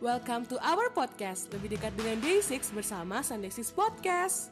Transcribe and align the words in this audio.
Welcome 0.00 0.48
to 0.48 0.56
our 0.64 0.88
podcast, 0.96 1.52
lebih 1.52 1.76
dekat 1.76 1.92
dengan 1.92 2.16
Day6 2.24 2.72
bersama 2.72 3.20
Sunday 3.20 3.52
6 3.52 3.76
Podcast. 3.76 4.48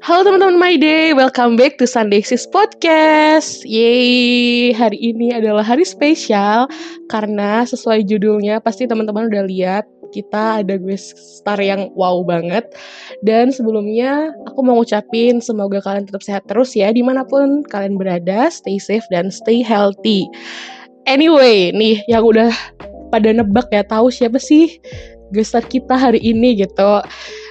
Halo 0.00 0.24
teman-teman 0.24 0.56
My 0.56 0.80
Day, 0.80 1.12
welcome 1.12 1.60
back 1.60 1.76
to 1.76 1.84
Sunday 1.84 2.24
Sis 2.24 2.48
Podcast. 2.48 3.68
Yeay, 3.68 4.72
hari 4.72 4.96
ini 4.96 5.36
adalah 5.36 5.60
hari 5.60 5.84
spesial 5.84 6.64
karena 7.12 7.68
sesuai 7.68 8.00
judulnya 8.08 8.64
pasti 8.64 8.88
teman-teman 8.88 9.28
udah 9.28 9.44
lihat 9.44 9.84
kita 10.14 10.62
ada 10.62 10.78
gue 10.78 10.94
star 10.94 11.58
yang 11.58 11.90
wow 11.98 12.22
banget. 12.22 12.70
Dan 13.26 13.50
sebelumnya 13.50 14.30
aku 14.46 14.62
mau 14.62 14.78
ngucapin 14.78 15.42
semoga 15.42 15.82
kalian 15.82 16.06
tetap 16.06 16.22
sehat 16.22 16.46
terus 16.46 16.78
ya 16.78 16.94
di 16.94 17.02
mana 17.02 17.26
pun 17.26 17.66
kalian 17.66 17.98
berada, 17.98 18.46
stay 18.46 18.78
safe 18.78 19.04
dan 19.10 19.34
stay 19.34 19.58
healthy. 19.58 20.30
Anyway, 21.10 21.74
nih 21.74 21.98
yang 22.06 22.22
udah 22.22 22.54
pada 23.10 23.34
nebak 23.34 23.66
ya 23.74 23.82
tahu 23.82 24.08
siapa 24.08 24.38
sih 24.38 24.78
gestar 25.34 25.66
kita 25.66 25.98
hari 25.98 26.22
ini 26.22 26.62
gitu. 26.62 27.02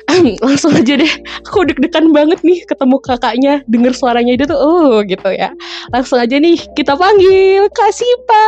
langsung 0.45 0.75
aja 0.75 0.93
deh. 0.99 1.13
Aku 1.47 1.63
deg-degan 1.67 2.11
banget 2.11 2.39
nih 2.43 2.63
ketemu 2.67 2.95
kakaknya. 3.01 3.53
Denger 3.67 3.93
suaranya 3.95 4.33
itu 4.35 4.45
tuh 4.45 4.59
oh 4.59 5.01
gitu 5.05 5.29
ya. 5.31 5.51
Langsung 5.91 6.19
aja 6.19 6.35
nih 6.37 6.59
kita 6.75 6.93
panggil 6.95 7.67
Kak 7.71 7.91
Sipa. 7.93 8.45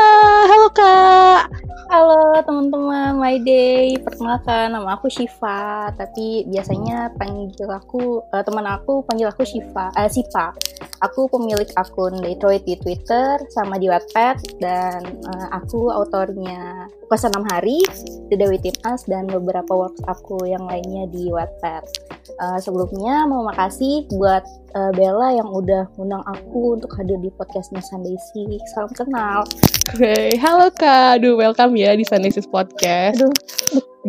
Halo 0.49 0.69
Kak. 0.75 1.65
Halo 1.85 2.41
teman-teman. 2.41 3.21
My 3.21 3.37
Day, 3.45 3.93
perkenalkan 4.01 4.73
nama 4.73 4.97
aku 4.97 5.05
Shiva, 5.05 5.93
tapi 5.93 6.41
biasanya 6.49 7.13
panggil 7.13 7.69
aku 7.69 8.25
uh, 8.33 8.41
teman 8.41 8.65
aku 8.65 9.05
panggil 9.05 9.29
aku 9.29 9.45
Shiva, 9.45 9.93
uh, 9.93 10.09
Sipa. 10.09 10.49
Aku 11.05 11.29
pemilik 11.29 11.69
akun 11.77 12.17
Detroit 12.25 12.65
di 12.65 12.73
Twitter 12.81 13.37
sama 13.53 13.77
di 13.77 13.85
Wattpad 13.85 14.57
dan 14.57 15.05
uh, 15.29 15.47
aku 15.53 15.93
autornya 15.93 16.89
Puasa 17.05 17.29
6 17.29 17.37
Hari, 17.37 17.79
The 18.33 18.35
Day 18.35 18.49
Within 18.49 18.73
Us 18.89 19.05
dan 19.05 19.29
beberapa 19.29 19.69
works 19.69 20.01
aku 20.09 20.41
yang 20.49 20.65
lainnya 20.65 21.05
di 21.13 21.29
Wattpad. 21.29 21.85
Uh, 22.41 22.57
sebelumnya 22.57 23.29
mau 23.29 23.45
makasih 23.45 24.09
buat 24.09 24.41
uh, 24.73 24.89
Bella 24.97 25.37
yang 25.37 25.45
udah 25.53 25.85
undang 26.01 26.25
aku 26.25 26.81
untuk 26.81 26.89
hadir 26.97 27.21
di 27.21 27.29
podcastnya 27.37 27.77
Sunday 27.85 28.17
Six. 28.33 28.73
Salam 28.73 28.89
kenal. 28.97 29.45
Hey, 29.93 30.33
halo 30.41 30.73
Kak, 30.73 31.21
aduh 31.21 31.37
welcome 31.37 31.77
ya 31.77 31.93
di 31.93 32.01
Sunday 32.01 32.33
Sis 32.33 32.49
Podcast. 32.49 33.21
Aduh. 33.21 33.33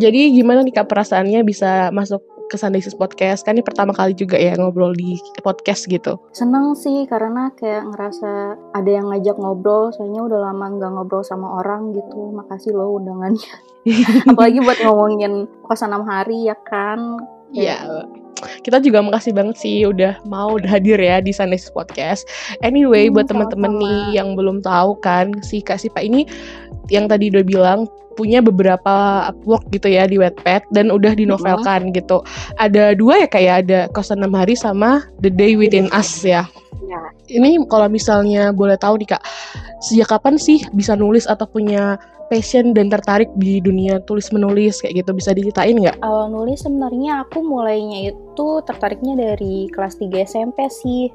Jadi 0.00 0.32
gimana 0.32 0.64
nih 0.64 0.72
Kak 0.80 0.88
perasaannya 0.88 1.44
bisa 1.44 1.92
masuk 1.92 2.24
ke 2.46 2.56
Sunday 2.58 2.82
Sis 2.82 2.96
Podcast? 2.96 3.42
Kan 3.42 3.58
ini 3.58 3.64
pertama 3.66 3.94
kali 3.94 4.14
juga 4.14 4.38
ya 4.38 4.54
ngobrol 4.58 4.94
di 4.94 5.18
podcast 5.42 5.86
gitu. 5.86 6.18
Seneng 6.34 6.74
sih 6.78 7.04
karena 7.06 7.50
kayak 7.54 7.90
ngerasa 7.94 8.56
ada 8.74 8.90
yang 8.90 9.10
ngajak 9.10 9.36
ngobrol, 9.38 9.90
soalnya 9.94 10.26
udah 10.26 10.38
lama 10.50 10.66
nggak 10.78 10.90
ngobrol 10.94 11.22
sama 11.22 11.62
orang 11.62 11.94
gitu. 11.94 12.34
Makasih 12.34 12.74
loh 12.74 12.98
undangannya. 12.98 13.52
Apalagi 14.30 14.58
buat 14.62 14.78
ngomongin 14.82 15.46
kosan 15.66 15.94
enam 15.94 16.06
hari 16.06 16.50
ya 16.50 16.56
kan. 16.66 17.22
Iya. 17.54 17.78
Yeah 17.86 18.25
kita 18.62 18.82
juga 18.82 19.00
makasih 19.00 19.32
banget 19.32 19.56
sih 19.56 19.76
udah 19.88 20.20
mau 20.28 20.56
hadir 20.60 21.00
ya 21.00 21.22
di 21.22 21.32
Sundays 21.32 21.68
Podcast. 21.72 22.28
Anyway, 22.60 23.08
hmm, 23.08 23.14
buat 23.16 23.26
teman-teman 23.30 23.80
nih 23.80 24.20
yang 24.20 24.36
belum 24.36 24.60
tahu 24.60 24.98
kan, 25.00 25.32
si 25.40 25.62
Kak 25.64 25.80
Sipa 25.80 26.02
ini 26.04 26.28
yang 26.92 27.10
tadi 27.10 27.32
udah 27.32 27.44
bilang 27.46 27.80
punya 28.16 28.40
beberapa 28.40 29.28
work 29.44 29.68
gitu 29.76 29.92
ya 29.92 30.08
di 30.08 30.16
Wattpad 30.16 30.72
dan 30.72 30.88
udah 30.88 31.12
dinovelkan 31.12 31.92
hmm. 31.92 31.94
gitu. 31.94 32.24
Ada 32.56 32.96
dua 32.96 33.24
ya 33.24 33.28
kayak 33.28 33.54
ada 33.68 33.80
kosan 33.92 34.24
enam 34.24 34.32
hari 34.32 34.56
sama 34.56 35.04
The 35.20 35.28
Day 35.28 35.54
Within 35.54 35.92
Us 35.92 36.24
ya. 36.24 36.48
Ya. 36.88 37.02
Ini 37.26 37.66
kalau 37.66 37.90
misalnya 37.90 38.54
boleh 38.54 38.78
tahu 38.78 39.02
nih 39.02 39.16
Kak, 39.16 39.22
sejak 39.82 40.14
kapan 40.14 40.38
sih 40.38 40.62
bisa 40.74 40.94
nulis 40.94 41.26
atau 41.26 41.46
punya 41.46 41.98
passion 42.26 42.74
dan 42.74 42.90
tertarik 42.90 43.30
di 43.38 43.62
dunia 43.62 44.02
tulis 44.02 44.30
menulis 44.34 44.82
kayak 44.82 45.02
gitu 45.02 45.10
bisa 45.14 45.30
diceritain 45.34 45.78
nggak? 45.78 45.96
Awal 46.02 46.30
nulis 46.34 46.62
sebenarnya 46.66 47.26
aku 47.26 47.42
mulainya 47.42 48.14
itu 48.14 48.46
tertariknya 48.66 49.14
dari 49.14 49.70
kelas 49.70 49.98
3 49.98 50.26
SMP 50.26 50.66
sih. 50.70 51.10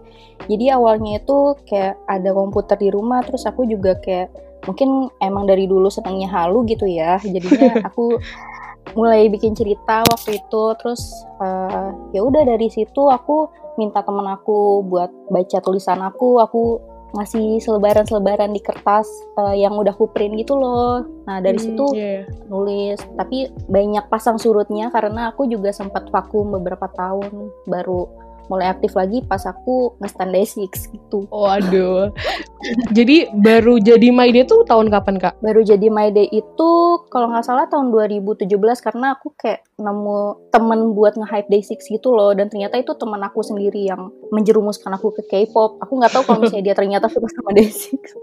Jadi 0.47 0.71
awalnya 0.71 1.19
itu 1.19 1.55
kayak 1.67 1.99
ada 2.07 2.31
komputer 2.31 2.79
di 2.79 2.89
rumah 2.91 3.21
terus 3.23 3.43
aku 3.43 3.67
juga 3.67 3.99
kayak 3.99 4.31
mungkin 4.65 5.09
emang 5.19 5.49
dari 5.49 5.65
dulu 5.65 5.91
senangnya 5.91 6.31
halu 6.31 6.63
gitu 6.67 6.87
ya. 6.87 7.19
Jadinya 7.21 7.79
aku 7.87 8.15
mulai 8.97 9.31
bikin 9.31 9.55
cerita 9.55 10.03
waktu 10.09 10.41
itu 10.41 10.63
terus 10.81 11.01
uh, 11.39 11.95
ya 12.11 12.21
udah 12.25 12.43
dari 12.43 12.67
situ 12.67 13.07
aku 13.07 13.47
minta 13.79 14.03
temen 14.03 14.27
aku 14.27 14.83
buat 14.83 15.09
baca 15.31 15.57
tulisan 15.63 16.03
aku 16.03 16.43
aku 16.43 16.81
ngasih 17.11 17.59
selebaran-selebaran 17.59 18.55
di 18.55 18.61
kertas 18.63 19.07
uh, 19.35 19.51
yang 19.51 19.75
udah 19.75 19.91
aku 19.91 20.07
print 20.15 20.39
gitu 20.39 20.55
loh. 20.55 21.03
Nah 21.27 21.43
dari 21.43 21.59
hmm, 21.59 21.65
situ 21.67 21.85
yeah. 21.91 22.23
nulis, 22.47 22.99
tapi 23.19 23.51
banyak 23.67 24.07
pasang 24.07 24.39
surutnya 24.39 24.87
karena 24.95 25.35
aku 25.35 25.43
juga 25.47 25.75
sempat 25.75 26.07
vakum 26.07 26.55
beberapa 26.55 26.87
tahun 26.95 27.51
baru 27.67 28.07
mulai 28.47 28.71
aktif 28.71 28.95
lagi 28.97 29.21
pas 29.27 29.43
aku 29.45 29.95
nge-stand 30.01 30.31
day 30.33 30.45
six 30.47 30.87
gitu. 30.89 31.27
Waduh. 31.29 32.09
jadi 32.97 33.29
baru 33.41 33.77
jadi 33.81 34.09
My 34.13 34.29
Day 34.33 34.47
tuh 34.47 34.63
tahun 34.65 34.89
kapan 34.89 35.21
kak? 35.21 35.37
Baru 35.43 35.61
jadi 35.61 35.87
My 35.91 36.09
Day 36.09 36.29
itu 36.31 36.71
kalau 37.11 37.29
nggak 37.29 37.45
salah 37.45 37.65
tahun 37.69 37.93
2017 37.93 38.47
karena 38.81 39.17
aku 39.17 39.33
kayak 39.37 39.65
nemu 39.81 40.49
temen 40.53 40.93
buat 40.93 41.17
nge-hype 41.17 41.49
day 41.49 41.63
six 41.65 41.89
gitu 41.89 42.13
loh 42.13 42.31
dan 42.37 42.47
ternyata 42.47 42.77
itu 42.77 42.93
teman 42.97 43.21
aku 43.25 43.41
sendiri 43.41 43.85
yang 43.89 44.13
menjerumuskan 44.33 44.93
aku 44.95 45.13
ke 45.21 45.23
K-pop. 45.27 45.81
Aku 45.83 45.97
nggak 45.99 46.13
tahu 46.13 46.23
kalau 46.25 46.39
misalnya 46.45 46.73
dia 46.73 46.75
ternyata 46.77 47.05
suka 47.11 47.27
sama 47.29 47.51
day 47.53 47.69
six. 47.69 48.17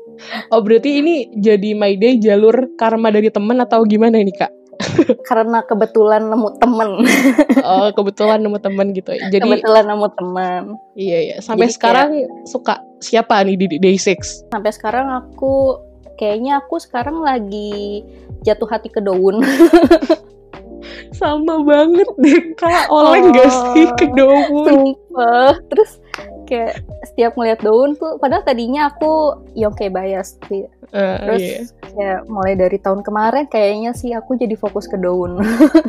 Oh 0.51 0.59
berarti 0.63 0.99
ini 0.99 1.31
jadi 1.39 1.79
My 1.79 1.95
Day 1.95 2.19
jalur 2.19 2.75
karma 2.75 3.15
dari 3.15 3.31
temen 3.31 3.59
atau 3.63 3.87
gimana 3.87 4.19
ini 4.19 4.35
kak? 4.35 4.58
karena 5.29 5.59
kebetulan 5.65 6.23
nemu 6.29 6.49
temen. 6.59 6.91
Oh 7.69 7.91
kebetulan 7.93 8.41
nemu 8.41 8.59
temen 8.65 8.87
gitu. 8.97 9.13
Jadi 9.13 9.45
kebetulan 9.45 9.85
nemu 9.85 10.09
temen. 10.17 10.63
Iya 10.97 11.19
iya. 11.21 11.37
Sampai 11.45 11.69
jadi 11.69 11.75
sekarang 11.77 12.09
kayak, 12.15 12.31
suka 12.49 12.75
siapa 13.03 13.45
nih 13.45 13.57
di 13.61 13.67
Day 13.77 13.97
Six? 14.01 14.49
Sampai 14.49 14.73
sekarang 14.73 15.11
aku 15.13 15.77
kayaknya 16.17 16.65
aku 16.65 16.81
sekarang 16.81 17.21
lagi 17.21 18.03
jatuh 18.43 18.69
hati 18.71 18.89
ke 18.89 19.05
daun. 19.05 19.45
Sama 21.19 21.61
banget 21.67 22.09
deh 22.21 22.41
kak. 22.57 22.89
Oleng 22.89 23.31
oh, 23.31 23.35
gak 23.35 23.51
sih 23.75 23.87
ke 23.99 24.07
daun? 24.17 24.65
Sumpah. 24.65 25.59
Terus 25.69 26.01
kayak 26.49 26.81
setiap 27.05 27.37
ngeliat 27.37 27.61
daun 27.61 27.93
tuh 28.01 28.17
padahal 28.17 28.41
tadinya 28.41 28.89
aku 28.89 29.37
kayak 29.77 29.93
bias 29.93 30.41
sih 30.49 30.65
uh, 30.97 31.17
terus 31.29 31.45
yeah. 31.45 31.63
kayak 31.93 32.19
mulai 32.33 32.57
dari 32.57 32.81
tahun 32.81 33.05
kemarin 33.05 33.45
kayaknya 33.53 33.93
sih 33.93 34.17
aku 34.17 34.41
jadi 34.41 34.57
fokus 34.57 34.89
ke 34.89 34.97
daun 34.97 35.37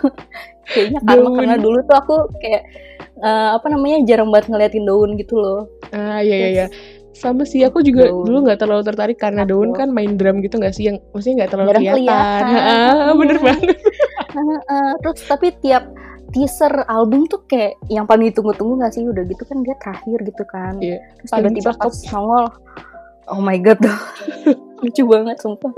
kayaknya 0.75 0.99
karena 1.07 1.29
karena 1.31 1.55
dulu 1.55 1.79
tuh 1.87 1.95
aku 1.95 2.15
kayak 2.43 2.67
uh, 3.23 3.55
apa 3.55 3.67
namanya 3.71 4.03
jarang 4.03 4.27
banget 4.29 4.51
ngeliatin 4.51 4.83
daun 4.83 5.15
gitu 5.15 5.39
loh 5.39 5.71
ah 5.95 6.19
uh, 6.19 6.19
iya 6.19 6.35
iya 6.35 6.49
iya 6.51 6.67
sama 7.15 7.43
sih 7.43 7.63
aku 7.67 7.83
juga 7.83 8.11
daun. 8.11 8.27
dulu 8.27 8.37
nggak 8.47 8.59
terlalu 8.59 8.83
tertarik 8.83 9.17
karena 9.19 9.43
aku. 9.43 9.51
daun 9.55 9.69
kan 9.75 9.87
main 9.91 10.19
drum 10.19 10.43
gitu 10.43 10.59
nggak 10.59 10.75
sih 10.75 10.91
yang 10.91 10.99
maksudnya 11.15 11.43
nggak 11.43 11.51
terlalu 11.51 11.69
kelihatan, 11.71 11.95
kelihatan. 12.03 12.43
Ah, 12.55 13.13
bener 13.15 13.37
banget 13.39 13.77
uh, 14.35 14.39
uh, 14.75 14.91
terus 15.03 15.19
tapi 15.23 15.47
tiap 15.63 15.87
teaser 16.29 16.85
album 16.85 17.25
tuh 17.25 17.43
kayak 17.49 17.79
yang 17.89 18.05
paling 18.05 18.29
ditunggu-tunggu 18.29 18.81
gak 18.81 18.93
sih? 18.95 19.03
Udah 19.05 19.23
gitu 19.25 19.43
kan 19.45 19.65
dia 19.65 19.75
terakhir 19.77 20.17
gitu 20.25 20.43
kan. 20.45 20.73
Yeah. 20.79 21.01
terus 21.19 21.31
tiba-tiba 21.33 21.71
pas 21.75 21.95
nongol 22.13 22.45
oh 23.29 23.41
my 23.41 23.57
god 23.61 23.77
lucu 24.81 25.03
banget 25.05 25.37
sumpah. 25.39 25.71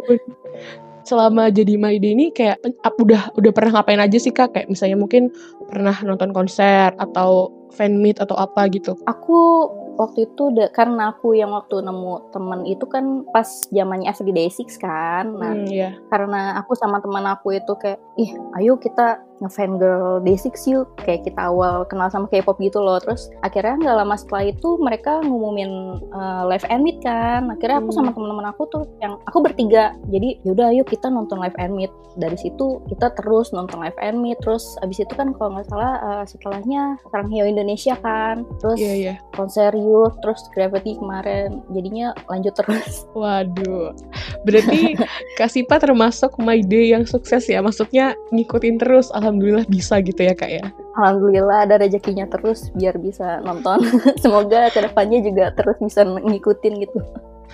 Selama 1.02 1.50
jadi 1.50 1.76
My 1.76 1.98
Day 1.98 2.14
ini 2.14 2.30
kayak 2.30 2.62
udah 3.02 3.34
udah 3.34 3.52
pernah 3.52 3.82
ngapain 3.82 3.98
aja 3.98 4.18
sih 4.22 4.30
kak? 4.30 4.54
Kayak 4.54 4.70
misalnya 4.70 4.98
mungkin 5.02 5.34
pernah 5.68 5.98
nonton 6.06 6.30
konser 6.32 6.94
atau 6.96 7.50
fan 7.74 8.00
meet 8.00 8.20
atau 8.20 8.36
apa 8.36 8.68
gitu? 8.70 8.94
Aku 9.08 9.72
waktu 10.00 10.26
itu 10.30 10.44
de, 10.56 10.66
karena 10.72 11.14
aku 11.14 11.38
yang 11.38 11.52
waktu 11.52 11.84
nemu 11.84 12.34
temen 12.34 12.66
itu 12.66 12.86
kan 12.90 13.26
pas 13.30 13.48
zamannya 13.70 14.10
Everyday 14.10 14.50
Six 14.50 14.80
kan. 14.80 15.36
Nah 15.36 15.54
hmm, 15.54 15.70
yeah. 15.70 15.94
karena 16.10 16.58
aku 16.58 16.74
sama 16.78 16.98
teman 17.04 17.26
aku 17.28 17.54
itu 17.58 17.74
kayak 17.78 18.00
ih 18.18 18.32
ayo 18.62 18.78
kita 18.82 19.22
ngefan 19.42 19.82
girl 19.82 20.22
Day6 20.22 20.54
yuk. 20.70 20.88
Kayak 21.02 21.26
kita 21.30 21.50
awal 21.50 21.84
kenal 21.90 22.08
sama 22.14 22.30
K-pop 22.30 22.62
gitu 22.62 22.78
loh. 22.78 23.02
Terus 23.02 23.28
akhirnya 23.42 23.82
nggak 23.82 23.98
lama 24.06 24.16
setelah 24.16 24.54
itu 24.54 24.78
mereka 24.78 25.20
ngumumin 25.26 26.02
uh, 26.14 26.46
live 26.46 26.66
and 26.70 26.86
meet 26.86 27.02
kan. 27.02 27.50
Akhirnya 27.50 27.82
aku 27.82 27.90
hmm. 27.92 27.98
sama 27.98 28.10
teman-teman 28.14 28.48
aku 28.54 28.64
tuh 28.70 28.84
yang 29.02 29.18
aku 29.26 29.42
bertiga. 29.42 29.98
Jadi 30.14 30.40
yaudah 30.46 30.70
yuk 30.72 30.88
kita 30.88 31.10
nonton 31.10 31.42
live 31.42 31.58
and 31.58 31.74
meet. 31.74 31.92
Dari 32.16 32.38
situ 32.38 32.84
kita 32.92 33.12
terus 33.18 33.50
nonton 33.52 33.82
live 33.82 33.98
and 34.00 34.22
meet. 34.22 34.38
Terus 34.46 34.78
abis 34.86 35.02
itu 35.02 35.14
kan 35.18 35.34
kalau 35.36 35.58
nggak 35.58 35.68
salah 35.74 35.94
uh, 36.06 36.24
setelahnya 36.24 37.02
Sarang 37.10 37.34
Hio 37.34 37.50
Indonesia 37.62 37.94
kan 38.02 38.42
terus 38.58 38.82
yeah, 38.82 38.98
yeah. 38.98 39.18
konser 39.38 39.70
Youth 39.78 40.18
terus 40.26 40.42
Gravity 40.50 40.98
kemarin 40.98 41.62
jadinya 41.70 42.18
lanjut 42.26 42.58
terus 42.58 43.06
waduh 43.20 43.94
berarti 44.42 44.98
Kasipa 45.38 45.78
termasuk 45.78 46.42
My 46.42 46.66
Day 46.66 46.90
yang 46.98 47.06
sukses 47.06 47.46
ya 47.46 47.62
maksudnya 47.62 48.18
ngikutin 48.34 48.82
terus 48.82 49.14
alhamdulillah 49.14 49.70
bisa 49.70 50.02
gitu 50.02 50.26
ya 50.26 50.34
kak 50.34 50.50
ya 50.50 50.66
alhamdulillah 50.98 51.70
ada 51.70 51.78
rezekinya 51.78 52.26
terus 52.26 52.74
biar 52.74 52.98
bisa 52.98 53.40
nonton 53.46 53.86
semoga 54.24 54.74
ke 54.74 54.82
depannya 54.82 55.22
juga 55.22 55.54
terus 55.54 55.78
bisa 55.78 56.02
ngikutin 56.02 56.74
gitu 56.82 57.00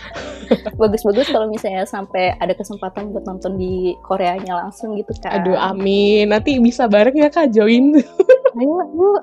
bagus-bagus 0.81 1.27
kalau 1.29 1.47
misalnya 1.49 1.83
sampai 1.83 2.35
ada 2.39 2.53
kesempatan 2.53 3.11
buat 3.11 3.25
nonton 3.27 3.57
di 3.57 3.97
Koreanya 4.05 4.57
langsung 4.65 4.95
gitu 4.95 5.11
kan. 5.19 5.43
Aduh, 5.43 5.57
amin. 5.57 6.31
Nanti 6.31 6.57
bisa 6.61 6.87
bareng 6.87 7.17
ya 7.17 7.29
Kak 7.29 7.51
join. 7.51 7.97
Ayo, 8.57 8.77
yuk. 8.95 9.19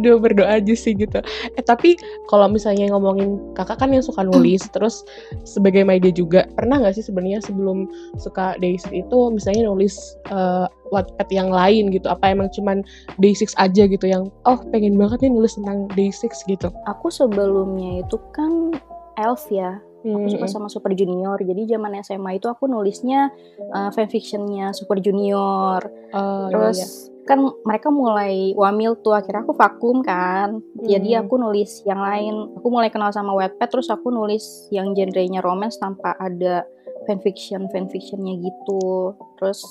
Aduh 0.00 0.16
berdoa 0.16 0.56
aja 0.56 0.72
sih 0.72 0.96
gitu. 0.96 1.20
Eh 1.52 1.60
tapi 1.60 2.00
kalau 2.32 2.48
misalnya 2.48 2.88
ngomongin 2.88 3.36
kakak 3.52 3.84
kan 3.84 3.92
yang 3.92 4.00
suka 4.00 4.24
nulis, 4.24 4.64
terus 4.72 5.04
sebagai 5.44 5.84
media 5.84 6.08
juga 6.08 6.48
pernah 6.56 6.80
nggak 6.80 6.96
sih 6.96 7.04
sebenarnya 7.04 7.44
sebelum 7.44 7.84
suka 8.16 8.56
Day6 8.64 8.88
itu 8.96 9.18
misalnya 9.28 9.68
nulis 9.68 10.16
uh, 10.32 10.64
Wattpad 10.88 11.28
yang 11.28 11.52
lain 11.52 11.92
gitu? 11.92 12.08
Apa 12.08 12.32
emang 12.32 12.48
cuman 12.56 12.80
Day6 13.20 13.52
aja 13.60 13.84
gitu 13.84 14.06
yang 14.08 14.32
oh 14.48 14.58
pengen 14.72 14.96
banget 14.96 15.28
nih 15.28 15.32
nulis 15.36 15.60
tentang 15.60 15.84
Day6 15.92 16.32
gitu? 16.48 16.72
Aku 16.88 17.12
sebelumnya 17.12 18.00
itu 18.00 18.16
kan 18.32 18.72
Elf 19.20 19.52
ya. 19.52 19.76
Aku 20.00 20.32
suka 20.32 20.48
sama 20.48 20.72
Super 20.72 20.96
Junior. 20.96 21.36
Jadi 21.36 21.76
zaman 21.76 21.92
SMA 22.00 22.40
itu 22.40 22.48
aku 22.48 22.64
nulisnya 22.64 23.28
uh, 23.76 23.92
fanfictionnya 23.92 24.72
Super 24.72 24.96
Junior. 24.96 25.84
Oh, 26.16 26.48
Terus 26.48 26.80
iya, 26.80 26.88
iya 26.88 27.10
kan 27.30 27.38
mereka 27.62 27.94
mulai 27.94 28.50
wamil 28.58 28.98
tuh 29.06 29.14
akhirnya 29.14 29.46
aku 29.46 29.54
vakum 29.54 30.02
kan. 30.02 30.58
Hmm. 30.58 30.82
jadi 30.82 31.22
aku 31.22 31.38
nulis 31.38 31.86
yang 31.86 32.02
lain. 32.02 32.58
Aku 32.58 32.66
mulai 32.74 32.90
kenal 32.90 33.14
sama 33.14 33.30
Wattpad 33.38 33.70
terus 33.70 33.86
aku 33.86 34.10
nulis 34.10 34.66
yang 34.74 34.90
genrenya 34.98 35.38
romance 35.38 35.78
tanpa 35.78 36.18
ada 36.18 36.66
fanfiction 37.06 37.70
fanfictionnya 37.70 38.34
gitu. 38.42 39.14
Terus 39.38 39.62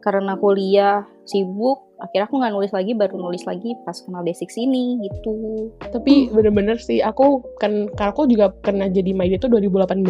karena 0.00 0.38
kuliah 0.38 1.02
sibuk 1.26 1.82
akhirnya 1.98 2.30
aku 2.30 2.36
nggak 2.38 2.54
nulis 2.54 2.72
lagi 2.76 2.92
baru 2.94 3.16
nulis 3.18 3.42
lagi 3.48 3.74
pas 3.82 3.98
kenal 3.98 4.22
D6 4.22 4.46
ini 4.56 5.02
gitu. 5.04 5.68
Tapi 5.82 6.30
bener-bener 6.30 6.78
sih 6.78 7.02
aku 7.02 7.42
kan 7.60 7.90
karena 7.96 8.12
aku 8.14 8.28
juga 8.30 8.52
pernah 8.52 8.86
jadi 8.86 9.12
maid 9.16 9.40
itu 9.42 9.48
2018 9.50 10.06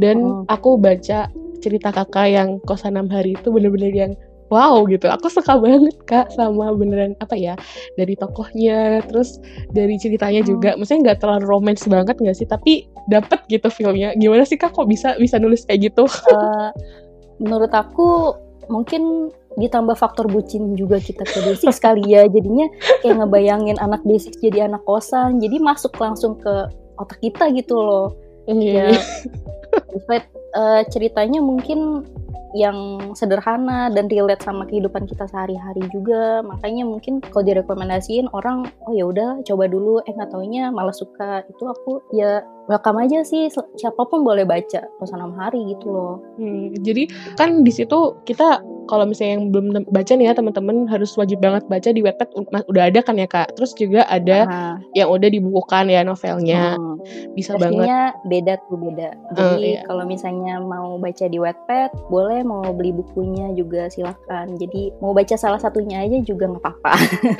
dan 0.00 0.16
Hmm. 0.18 0.42
aku 0.48 0.78
baca 0.80 1.28
cerita 1.62 1.94
kakak 1.94 2.26
yang 2.26 2.48
kosan 2.66 2.98
6 2.98 3.06
hari 3.12 3.38
itu 3.38 3.52
bener-bener 3.54 3.92
yang 3.94 4.12
wow 4.52 4.84
gitu. 4.84 5.08
Aku 5.08 5.32
suka 5.32 5.56
banget 5.56 5.96
kak 6.04 6.28
sama 6.36 6.76
beneran 6.76 7.16
apa 7.24 7.32
ya 7.32 7.56
dari 7.96 8.12
tokohnya 8.12 9.00
terus 9.08 9.40
dari 9.72 9.96
ceritanya 9.96 10.44
Hmm. 10.44 10.50
juga. 10.52 10.70
Maksudnya 10.76 11.00
nggak 11.10 11.18
terlalu 11.24 11.44
romance 11.48 11.88
banget 11.88 12.20
nggak 12.20 12.36
sih? 12.36 12.44
Tapi 12.44 12.84
dapet 13.08 13.40
gitu 13.48 13.72
filmnya. 13.72 14.12
Gimana 14.14 14.44
sih 14.44 14.60
kak 14.60 14.76
kok 14.76 14.84
bisa 14.84 15.16
bisa 15.16 15.40
nulis 15.40 15.64
kayak 15.64 15.88
gitu? 15.88 16.04
Eh, 16.32 16.68
menurut 17.40 17.72
aku 17.72 18.36
mungkin 18.70 19.32
ditambah 19.58 19.98
faktor 19.98 20.30
bucin 20.32 20.78
juga 20.80 20.96
kita 20.96 21.28
ke 21.28 21.38
D6 21.44 21.76
kali 21.76 22.08
ya 22.08 22.24
jadinya 22.24 22.64
kayak 23.04 23.20
ngebayangin 23.20 23.76
anak 23.82 24.00
D6 24.06 24.40
jadi 24.40 24.64
anak 24.70 24.80
kosan 24.88 25.44
jadi 25.44 25.60
masuk 25.60 25.92
langsung 26.00 26.40
ke 26.40 26.72
otak 26.96 27.20
kita 27.20 27.52
gitu 27.52 27.76
loh 27.76 28.16
Iya. 28.48 28.96
ya 28.96 28.96
despite 29.92 30.26
eh, 30.56 30.82
ceritanya 30.88 31.44
mungkin 31.44 32.06
yang 32.52 33.10
sederhana 33.16 33.88
dan 33.88 34.08
relate 34.12 34.44
sama 34.44 34.68
kehidupan 34.68 35.08
kita 35.08 35.24
sehari-hari 35.28 35.84
juga. 35.88 36.44
Makanya 36.44 36.84
mungkin 36.84 37.24
kalau 37.24 37.44
direkomendasiin 37.44 38.28
orang 38.36 38.68
oh 38.84 38.92
ya 38.92 39.08
udah 39.08 39.40
coba 39.44 39.64
dulu. 39.68 40.04
Eh 40.04 40.12
nggak 40.12 40.30
taunya 40.32 40.68
malah 40.68 40.94
suka. 40.94 41.44
Itu 41.48 41.64
aku 41.68 42.04
ya 42.12 42.44
welcome 42.68 43.00
aja 43.00 43.24
sih. 43.24 43.48
Siapa 43.52 44.02
pun 44.08 44.24
boleh 44.24 44.44
baca 44.44 44.84
enam 45.12 45.32
hari 45.36 45.76
gitu 45.76 45.92
loh. 45.92 46.14
Hmm, 46.40 46.72
jadi 46.80 47.08
kan 47.36 47.64
di 47.64 47.72
situ 47.72 48.16
kita 48.24 48.64
kalau 48.86 49.04
misalnya 49.06 49.38
yang 49.38 49.44
belum 49.54 49.66
baca 49.90 50.12
nih 50.14 50.26
ya 50.30 50.34
teman-teman 50.34 50.86
harus 50.90 51.14
wajib 51.18 51.38
banget 51.42 51.62
baca 51.70 51.90
di 51.90 52.00
Wattpad 52.02 52.28
udah 52.68 52.82
ada 52.88 53.00
kan 53.02 53.18
ya 53.18 53.28
kak. 53.28 53.54
Terus 53.58 53.72
juga 53.78 54.06
ada 54.10 54.34
Nah, 54.42 54.76
yang 54.92 55.08
udah 55.12 55.28
dibukukan 55.30 55.86
ya 55.88 56.02
novelnya 56.02 56.76
hmm. 56.76 57.34
bisa 57.38 57.54
banget. 57.56 57.86
Versinya 57.86 58.00
beda 58.26 58.54
tuh 58.66 58.78
beda. 58.78 59.08
Jadi 59.38 59.78
iya. 59.78 59.82
kalau 59.86 60.04
misalnya 60.04 60.58
mau 60.58 60.98
baca 60.98 61.24
di 61.30 61.38
Wattpad, 61.38 61.90
boleh 62.10 62.42
mau 62.42 62.64
beli 62.74 62.90
bukunya 62.92 63.54
juga 63.54 63.86
silakan. 63.88 64.58
Jadi 64.58 64.92
mau 64.98 65.14
baca 65.14 65.34
salah 65.38 65.60
satunya 65.62 66.02
aja 66.02 66.18
juga 66.24 66.50
nggak 66.50 66.62
apa-apa. 66.62 66.92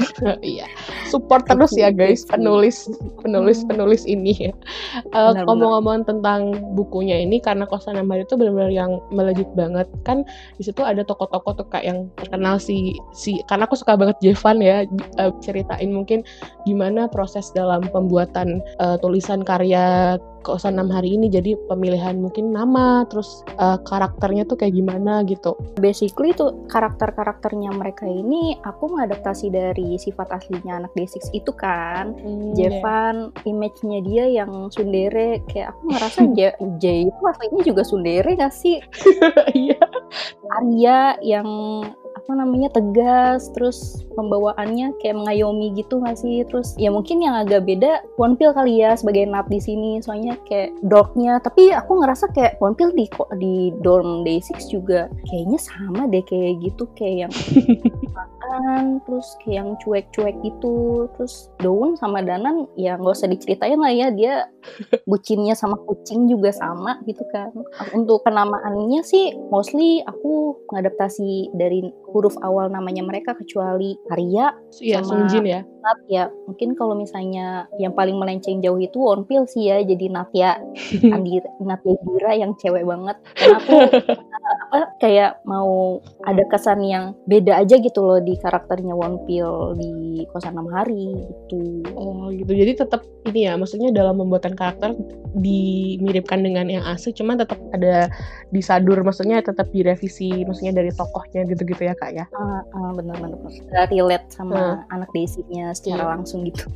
iya 0.45 0.67
support 1.13 1.45
terus 1.45 1.77
ya 1.77 1.93
guys 1.93 2.25
penulis 2.25 2.89
penulis 3.21 3.61
penulis 3.69 4.03
ini 4.09 4.33
ya. 4.49 4.53
Eh, 4.53 5.11
Benar-benar. 5.13 5.45
Ngomong-ngomong 5.45 6.09
tentang 6.09 6.41
bukunya 6.73 7.21
ini 7.21 7.37
karena 7.43 7.69
kosan 7.69 8.01
yang 8.01 8.09
itu 8.13 8.35
benar-benar 8.37 8.73
yang 8.73 9.01
melejit 9.13 9.49
banget 9.53 9.89
kan 10.05 10.25
di 10.57 10.63
situ 10.65 10.81
ada 10.85 11.05
tokoh-tokoh 11.33 11.65
tuh 11.65 11.67
kak 11.73 11.85
yang 11.89 11.99
terkenal 12.21 12.61
si 12.61 12.95
si 13.17 13.41
karena 13.49 13.65
aku 13.65 13.75
suka 13.75 13.97
banget 13.97 14.21
Jevan 14.21 14.61
ya 14.61 14.85
eh, 15.19 15.33
ceritain 15.41 15.91
mungkin 15.91 16.21
gimana 16.69 17.09
proses 17.09 17.49
dalam 17.57 17.89
pembuatan 17.89 18.61
eh, 18.79 18.97
tulisan 19.01 19.41
karya 19.41 20.17
kosan 20.43 20.77
enam 20.77 20.91
hari 20.91 21.15
ini 21.17 21.31
jadi 21.31 21.55
pemilihan 21.71 22.19
mungkin 22.19 22.51
nama 22.51 23.07
terus 23.07 23.47
eh, 23.57 23.79
karakternya 23.87 24.45
tuh 24.45 24.59
kayak 24.59 24.75
gimana 24.75 25.23
gitu 25.27 25.55
Basically 25.79 26.35
tuh 26.35 26.67
karakter-karakternya 26.69 27.73
mereka 27.75 28.05
ini 28.05 28.59
aku 28.67 28.93
mengadaptasi 28.93 29.49
dari 29.49 29.97
sifat 29.97 30.35
aslinya 30.35 30.85
anak 30.85 30.93
D6 30.99 31.33
itu 31.33 31.53
kan. 31.55 32.15
Hmm, 32.19 32.53
Jevan, 32.53 33.31
image-nya 33.47 33.99
dia 34.05 34.25
yang 34.29 34.69
sundere 34.71 35.41
kayak 35.49 35.75
aku 35.77 35.83
ngerasa 35.95 36.21
J, 36.37 36.41
J 36.83 36.85
itu 37.09 37.23
aslinya 37.23 37.63
juga 37.63 37.83
sundere 37.87 38.31
gak 38.37 38.55
sih? 38.55 38.79
iya 39.57 39.81
Arya 40.61 41.17
yang 41.25 41.49
apa 42.23 42.39
namanya 42.39 42.71
tegas 42.71 43.51
terus 43.51 44.07
pembawaannya 44.15 44.95
kayak 45.03 45.19
mengayomi 45.19 45.75
gitu 45.75 45.99
nggak 45.99 46.23
sih? 46.23 46.47
Terus 46.47 46.79
ya 46.79 46.95
mungkin 46.95 47.19
yang 47.19 47.35
agak 47.35 47.67
beda 47.67 48.07
One 48.15 48.39
Pill 48.39 48.55
kali 48.55 48.79
ya 48.79 48.95
sebagai 48.95 49.27
nat 49.27 49.51
di 49.51 49.59
sini. 49.59 49.99
Soalnya 49.99 50.39
kayak 50.47 50.79
dorknya 50.87 51.43
tapi 51.43 51.75
aku 51.75 51.99
ngerasa 51.99 52.31
kayak 52.31 52.63
One 52.63 52.79
Pill 52.79 52.95
di 52.95 53.11
di 53.43 53.75
dorm 53.83 54.23
Day6 54.23 54.71
juga 54.71 55.11
kayaknya 55.27 55.59
sama 55.59 56.07
deh 56.07 56.23
kayak 56.23 56.63
gitu 56.63 56.87
kayak 56.95 57.27
yang 57.27 57.33
makan 58.53 59.01
terus 59.09 59.27
kayak 59.41 59.55
yang 59.65 59.69
cuek-cuek 59.81 60.37
gitu 60.45 61.09
terus 61.17 61.49
Daun 61.65 61.97
sama 61.97 62.21
Danan 62.21 62.69
ya 62.77 63.01
nggak 63.01 63.17
usah 63.17 63.31
diceritain 63.33 63.81
lah 63.81 63.89
ya 63.93 64.13
dia 64.13 64.45
bucinnya 65.11 65.57
sama 65.57 65.81
kucing 65.89 66.29
juga 66.29 66.53
sama 66.53 67.01
gitu 67.09 67.25
kan. 67.33 67.51
Untuk 67.97 68.23
penamaannya 68.23 69.01
sih 69.03 69.33
mostly 69.49 70.05
aku 70.05 70.61
mengadaptasi 70.71 71.51
dari 71.57 71.89
huruf 72.13 72.37
awal 72.45 72.69
namanya 72.69 73.01
mereka 73.01 73.33
kecuali 73.33 73.97
Arya 74.13 74.53
iya 74.85 75.01
Sama- 75.01 75.09
Sunjin 75.27 75.45
ya. 75.49 75.61
Nat 75.83 75.99
ya. 76.07 76.25
Mungkin 76.47 76.79
kalau 76.79 76.95
misalnya 76.95 77.67
yang 77.83 77.97
paling 77.97 78.15
melenceng 78.15 78.63
jauh 78.63 78.79
itu 78.79 79.03
One 79.03 79.27
Pill 79.27 79.49
sih 79.51 79.67
ya 79.73 79.83
jadi 79.83 80.13
Natya 80.13 80.61
Andira 81.15 81.51
Natya 81.59 81.93
Indira 81.99 82.33
yang 82.37 82.53
cewek 82.61 82.85
banget. 82.87 83.17
Karena 83.35 83.57
aku 83.59 83.75
apa 84.63 84.79
kayak 85.03 85.43
mau 85.49 85.99
ada 86.23 86.45
kesan 86.47 86.85
yang 86.87 87.17
beda 87.27 87.65
aja 87.65 87.77
gitu 87.83 88.01
loh 88.05 88.21
di 88.23 88.39
karakternya 88.43 88.93
One 88.93 89.23
Pill 89.25 89.79
di 89.79 89.93
kosan 90.35 90.59
enam 90.59 90.69
hari 90.69 91.15
gitu 91.17 91.87
Oh 91.95 92.29
gitu, 92.29 92.51
jadi 92.51 92.75
tetap 92.75 93.07
ini 93.23 93.47
ya, 93.47 93.55
maksudnya 93.55 93.95
dalam 93.95 94.19
pembuatan 94.19 94.59
karakter 94.59 94.99
dimiripkan 95.33 96.43
dengan 96.45 96.67
yang 96.69 96.85
asli, 96.85 97.15
cuman 97.15 97.41
tetap 97.41 97.57
ada 97.73 98.11
disadur, 98.51 99.01
maksudnya 99.01 99.41
tetap 99.41 99.71
direvisi, 99.73 100.45
maksudnya 100.45 100.77
dari 100.77 100.91
tokohnya 100.93 101.47
gitu-gitu 101.49 101.89
ya 101.89 101.95
kak 101.97 102.11
ya. 102.13 102.27
Ah, 102.35 102.61
ah, 102.75 102.91
bener-bener 102.93 103.39
relate 103.89 104.27
sama 104.29 104.85
anak 104.91 105.09
Daisy-nya 105.15 105.73
secara 105.73 106.05
Iya. 106.05 106.11
langsung 106.19 106.45
gitu 106.45 106.67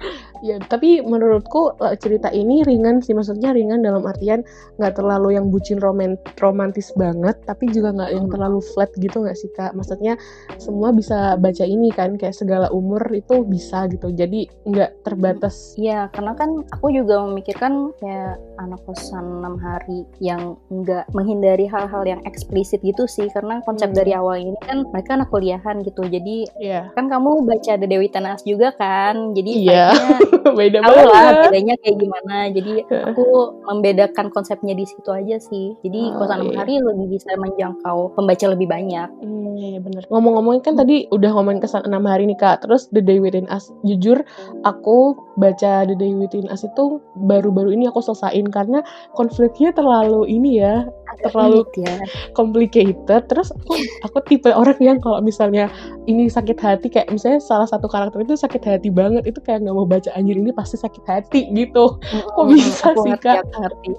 Ya, 0.44 0.60
tapi 0.60 1.00
menurutku 1.00 1.72
eh, 1.80 1.96
cerita 1.96 2.28
ini 2.28 2.60
ringan 2.60 3.00
sih, 3.00 3.16
maksudnya 3.16 3.56
ringan 3.56 3.80
dalam 3.80 4.04
artian 4.04 4.44
nggak 4.76 5.00
terlalu 5.00 5.32
yang 5.32 5.48
bucin 5.48 5.80
roman 5.80 6.20
romantis 6.36 6.92
banget, 6.92 7.40
tapi 7.48 7.72
juga 7.72 7.92
nggak 7.96 8.10
yang 8.12 8.26
Hmm. 8.28 8.34
terlalu 8.36 8.60
flat 8.60 8.92
gitu 9.00 9.24
nggak 9.24 9.36
sih 9.36 9.48
kak? 9.56 9.72
Maksudnya 9.72 10.20
semua 10.60 10.92
bisa 10.92 11.40
baca 11.40 11.55
ini 11.64 11.88
kan, 11.88 12.18
kayak 12.18 12.34
segala 12.34 12.68
umur 12.68 13.00
itu 13.08 13.40
bisa 13.42 13.86
gitu, 13.88 14.10
jadi 14.10 14.44
nggak 14.66 15.06
terbatas. 15.06 15.72
Iya, 15.78 16.10
karena 16.10 16.34
kan 16.34 16.66
aku 16.68 16.90
juga 16.90 17.24
memikirkan 17.24 17.94
kayak 17.96 18.36
anak 18.58 18.80
kosan 18.84 19.40
enam 19.40 19.56
hari 19.56 20.04
yang 20.18 20.60
nggak 20.68 21.08
menghindari 21.12 21.64
hal-hal 21.64 22.02
yang 22.02 22.20
eksplisit 22.26 22.82
gitu 22.82 23.06
sih, 23.06 23.30
karena 23.30 23.62
konsep 23.62 23.88
Hmm. 23.88 23.96
dari 23.96 24.12
awal 24.12 24.36
ini 24.36 24.58
kan 24.60 24.84
mereka 24.90 25.14
anak 25.14 25.30
kuliahan 25.30 25.80
gitu, 25.80 26.02
jadi 26.04 26.36
Iya, 26.58 26.80
kan 26.92 27.06
kamu 27.06 27.46
baca 27.46 27.72
The 27.78 27.86
Dewi 27.86 28.10
Tanas 28.10 28.42
juga 28.42 28.74
kan, 28.74 29.32
jadi 29.32 29.50
Iya. 29.54 29.86
vibe-nya 29.94 30.18
beda 30.58 30.78
tahu 30.82 30.96
lah 30.96 31.06
banget. 31.06 31.36
bedanya 31.46 31.74
kayak 31.78 31.96
gimana. 31.96 32.36
Jadi 32.48 32.72
aku 32.88 33.26
membedakan 33.62 34.26
konsepnya 34.30 34.72
di 34.72 34.82
situ 34.82 35.10
aja 35.12 35.36
sih. 35.38 35.76
Jadi 35.84 36.00
Oh, 36.10 36.18
kosan 36.18 36.40
enam 36.40 36.50
iya. 36.50 36.58
hari 36.58 36.74
lebih 36.80 37.06
bisa 37.12 37.30
menjangkau 37.36 38.16
pembaca 38.16 38.46
lebih 38.48 38.66
banyak. 38.66 39.08
Hmm, 39.20 39.54
iya 39.54 39.78
bener. 39.78 40.02
Ngomong-ngomongin 40.08 40.62
kan 40.62 40.74
tadi 40.74 41.04
udah 41.06 41.30
ngomongin 41.46 41.62
kesan 41.62 41.86
enam 41.86 42.02
hari 42.10 42.26
nih 42.26 42.34
kak. 42.34 42.66
Terus 42.66 42.90
The 42.90 42.98
Day 42.98 43.22
Within 43.22 43.46
Us. 43.46 43.70
Jujur 43.86 44.18
aku 44.66 45.14
baca 45.38 45.86
The 45.86 45.94
Day 45.94 46.10
Within 46.10 46.50
Us 46.50 46.66
itu 46.66 46.98
baru-baru 47.14 47.70
ini 47.70 47.86
aku 47.86 48.02
selesain 48.02 48.50
karena 48.50 48.82
konfliknya 49.14 49.70
terlalu 49.70 50.26
ini 50.26 50.58
ya. 50.58 50.82
Terlalu 51.22 51.62
ya. 51.78 51.94
complicated 52.36 53.22
terus 53.30 53.48
aku 53.54 53.74
aku 54.04 54.18
tipe 54.26 54.50
orang 54.52 54.78
yang 54.82 54.98
kalau 55.00 55.22
misalnya 55.22 55.70
ini 56.06 56.28
sakit 56.30 56.58
hati 56.58 56.86
kayak 56.92 57.08
misalnya 57.10 57.40
salah 57.42 57.66
satu 57.66 57.86
karakter 57.90 58.22
itu 58.22 58.36
sakit 58.36 58.62
hati 58.62 58.88
banget 58.92 59.26
itu 59.26 59.38
kayak 59.42 59.64
nggak 59.64 59.76
mau 59.76 59.88
baca 59.88 60.10
anjir 60.14 60.36
ini 60.38 60.52
pasti 60.52 60.76
sakit 60.78 61.04
hati 61.06 61.40
gitu 61.54 61.98
kok 62.02 62.44
bisa 62.50 62.92
aku 62.92 63.06
sih 63.06 63.10
ngerti, 63.14 63.26
kak 63.26 63.36
aku 63.42 63.56
ngerti. 63.62 63.90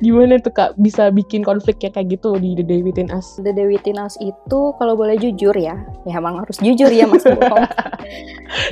gimana 0.00 0.34
tuh 0.40 0.52
kak 0.54 0.70
bisa 0.80 1.10
bikin 1.10 1.42
konfliknya 1.42 1.90
kayak 1.92 2.18
gitu 2.18 2.36
di 2.38 2.56
The 2.56 2.64
Day 2.64 2.80
Within 2.84 3.08
Us 3.12 3.40
The 3.40 3.52
Day 3.52 3.66
Within 3.68 4.00
Us 4.00 4.16
itu 4.22 4.60
kalau 4.78 4.94
boleh 4.94 5.18
jujur 5.18 5.54
ya, 5.56 5.76
ya 6.06 6.14
emang 6.16 6.40
harus 6.40 6.56
jujur 6.60 6.88
ya 6.88 7.04
Mas 7.08 7.24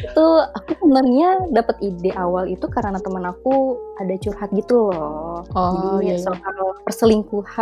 itu 0.02 0.26
aku 0.54 0.70
sebenarnya 0.78 1.50
dapat 1.50 1.76
ide 1.82 2.12
awal 2.14 2.46
itu 2.46 2.68
karena 2.68 3.00
teman 3.00 3.24
aku 3.26 3.80
ada 4.02 4.14
curhat 4.18 4.50
gitu 4.52 4.90
loh. 4.90 5.46
Oh, 5.54 5.98
Jadi 6.00 6.10
iya, 6.10 6.14
iya. 6.18 6.24
soal 6.24 6.56
perselingkuhan. 6.82 7.61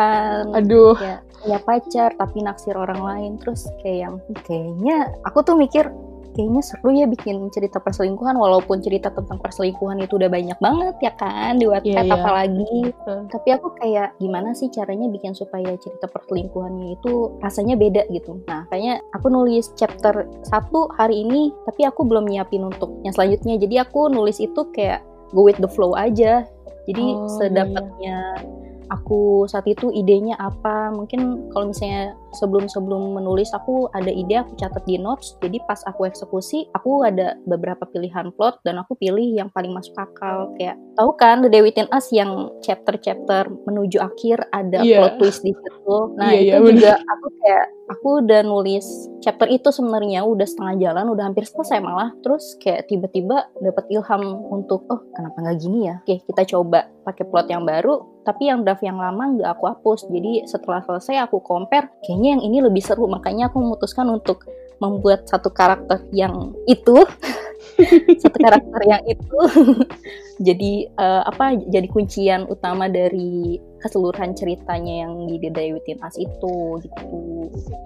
Aduh. 0.55 0.95
Ya, 0.99 1.17
punya 1.41 1.59
pacar 1.61 2.11
tapi 2.15 2.39
naksir 2.41 2.77
orang 2.77 3.01
lain. 3.01 3.33
Terus 3.41 3.69
kayak 3.81 3.99
yang 4.05 4.15
kayaknya 4.45 4.97
aku 5.25 5.41
tuh 5.41 5.57
mikir 5.57 5.89
kayaknya 6.31 6.63
seru 6.63 6.95
ya 6.95 7.11
bikin 7.11 7.51
cerita 7.51 7.83
perselingkuhan 7.83 8.39
walaupun 8.39 8.79
cerita 8.79 9.11
tentang 9.11 9.43
perselingkuhan 9.43 9.99
itu 9.99 10.15
udah 10.15 10.31
banyak 10.31 10.55
banget 10.63 10.95
ya 11.03 11.13
kan 11.19 11.59
di 11.59 11.67
Wattpad 11.67 11.91
Iya, 11.91 12.07
iya. 12.07 12.15
apalagi. 12.15 12.77
Hmm. 13.03 13.27
tapi 13.27 13.49
aku 13.51 13.75
kayak 13.75 14.15
gimana 14.23 14.55
sih 14.55 14.71
caranya 14.71 15.11
bikin 15.11 15.35
supaya 15.35 15.75
cerita 15.83 16.07
perselingkuhannya 16.07 16.95
itu 17.03 17.35
rasanya 17.43 17.75
beda 17.75 18.07
gitu. 18.15 18.39
Nah 18.47 18.63
kayaknya 18.71 19.03
aku 19.11 19.27
nulis 19.27 19.75
chapter 19.75 20.23
1 20.47 20.71
hari 20.95 21.27
ini 21.27 21.51
tapi 21.67 21.83
aku 21.83 22.07
belum 22.07 22.31
nyiapin 22.31 22.63
untuk 22.63 22.95
yang 23.03 23.11
selanjutnya. 23.11 23.59
Jadi 23.59 23.75
aku 23.83 24.07
nulis 24.07 24.39
itu 24.39 24.61
kayak 24.71 25.03
go 25.35 25.43
with 25.43 25.59
the 25.59 25.67
flow 25.67 25.99
aja. 25.99 26.47
Jadi 26.87 27.05
Oh, 27.11 27.27
iya, 27.27 27.31
sedapatnya 27.43 28.17
aku 28.91 29.47
saat 29.47 29.65
itu 29.71 29.89
idenya 29.95 30.37
apa 30.37 30.91
mungkin 30.91 31.49
kalau 31.55 31.71
misalnya 31.71 32.19
sebelum 32.33 32.67
sebelum 32.67 33.17
menulis 33.17 33.51
aku 33.51 33.89
ada 33.93 34.09
ide 34.09 34.41
aku 34.41 34.55
catat 34.57 34.83
di 34.85 34.97
notes. 34.97 35.35
Jadi 35.41 35.59
pas 35.67 35.81
aku 35.87 36.07
eksekusi 36.07 36.71
aku 36.73 37.03
ada 37.03 37.35
beberapa 37.45 37.87
pilihan 37.89 38.31
plot 38.35 38.63
dan 38.63 38.79
aku 38.79 38.95
pilih 38.97 39.25
yang 39.25 39.49
paling 39.51 39.73
masuk 39.73 39.95
akal. 39.97 40.53
Kayak 40.55 40.79
tahu 40.95 41.11
kan 41.17 41.43
The 41.43 41.51
Day 41.51 41.63
Within 41.65 41.89
Us 41.91 42.11
yang 42.11 42.51
chapter-chapter 42.61 43.49
menuju 43.67 43.99
akhir 43.99 44.47
ada 44.51 44.83
Iya. 44.83 44.99
plot 45.03 45.15
twist 45.19 45.41
di 45.43 45.53
situ. 45.53 45.97
Nah 46.17 46.31
Iya, 46.31 46.41
iya, 46.41 46.55
itu 46.57 46.65
bener. 46.67 46.77
juga 46.79 46.95
aku 47.01 47.27
kayak 47.41 47.67
aku 47.91 48.09
udah 48.23 48.41
nulis 48.47 48.87
chapter 49.19 49.51
itu 49.51 49.69
sebenarnya 49.75 50.23
udah 50.23 50.47
setengah 50.47 50.75
jalan 50.79 51.07
udah 51.11 51.25
hampir 51.27 51.43
selesai 51.45 51.83
malah. 51.83 52.15
Terus 52.23 52.55
kayak 52.63 52.87
tiba-tiba 52.87 53.51
dapat 53.59 53.85
ilham 53.91 54.23
untuk 54.47 54.87
oh 54.87 55.01
kenapa 55.13 55.37
nggak 55.43 55.59
gini 55.59 55.91
ya? 55.91 55.97
Oke 56.05 56.23
kita 56.23 56.43
coba 56.55 56.87
pakai 57.03 57.25
plot 57.27 57.49
yang 57.51 57.65
baru. 57.67 58.07
Tapi 58.21 58.53
yang 58.53 58.63
draft 58.63 58.85
yang 58.85 59.01
lama 59.01 59.33
nggak 59.33 59.49
aku 59.57 59.65
hapus. 59.67 60.07
Jadi 60.13 60.45
setelah 60.45 60.85
selesai 60.85 61.25
aku 61.25 61.41
compare 61.41 61.89
kayaknya 62.05 62.20
yang 62.25 62.43
ini 62.45 62.61
lebih 62.61 62.85
seru. 62.85 63.09
Makanya 63.09 63.49
aku 63.49 63.61
memutuskan 63.63 64.09
untuk 64.13 64.45
membuat 64.81 65.29
satu 65.29 65.53
karakter 65.53 66.05
yang 66.13 66.53
itu. 66.65 66.97
Satu 68.23 68.37
karakter 68.37 68.81
yang 68.85 69.01
itu. 69.09 69.39
Jadi 70.49 70.89
eh, 70.89 71.23
apa 71.25 71.53
jadi 71.69 71.85
kuncian 71.89 72.49
utama 72.49 72.89
dari 72.89 73.61
keseluruhan 73.81 74.37
ceritanya 74.37 75.09
yang 75.09 75.27
di 75.27 75.37
The 75.41 75.51
Day 75.51 75.69
Within 75.75 75.99
Us 76.05 76.17
itu 76.21 76.85
gitu 76.85 77.09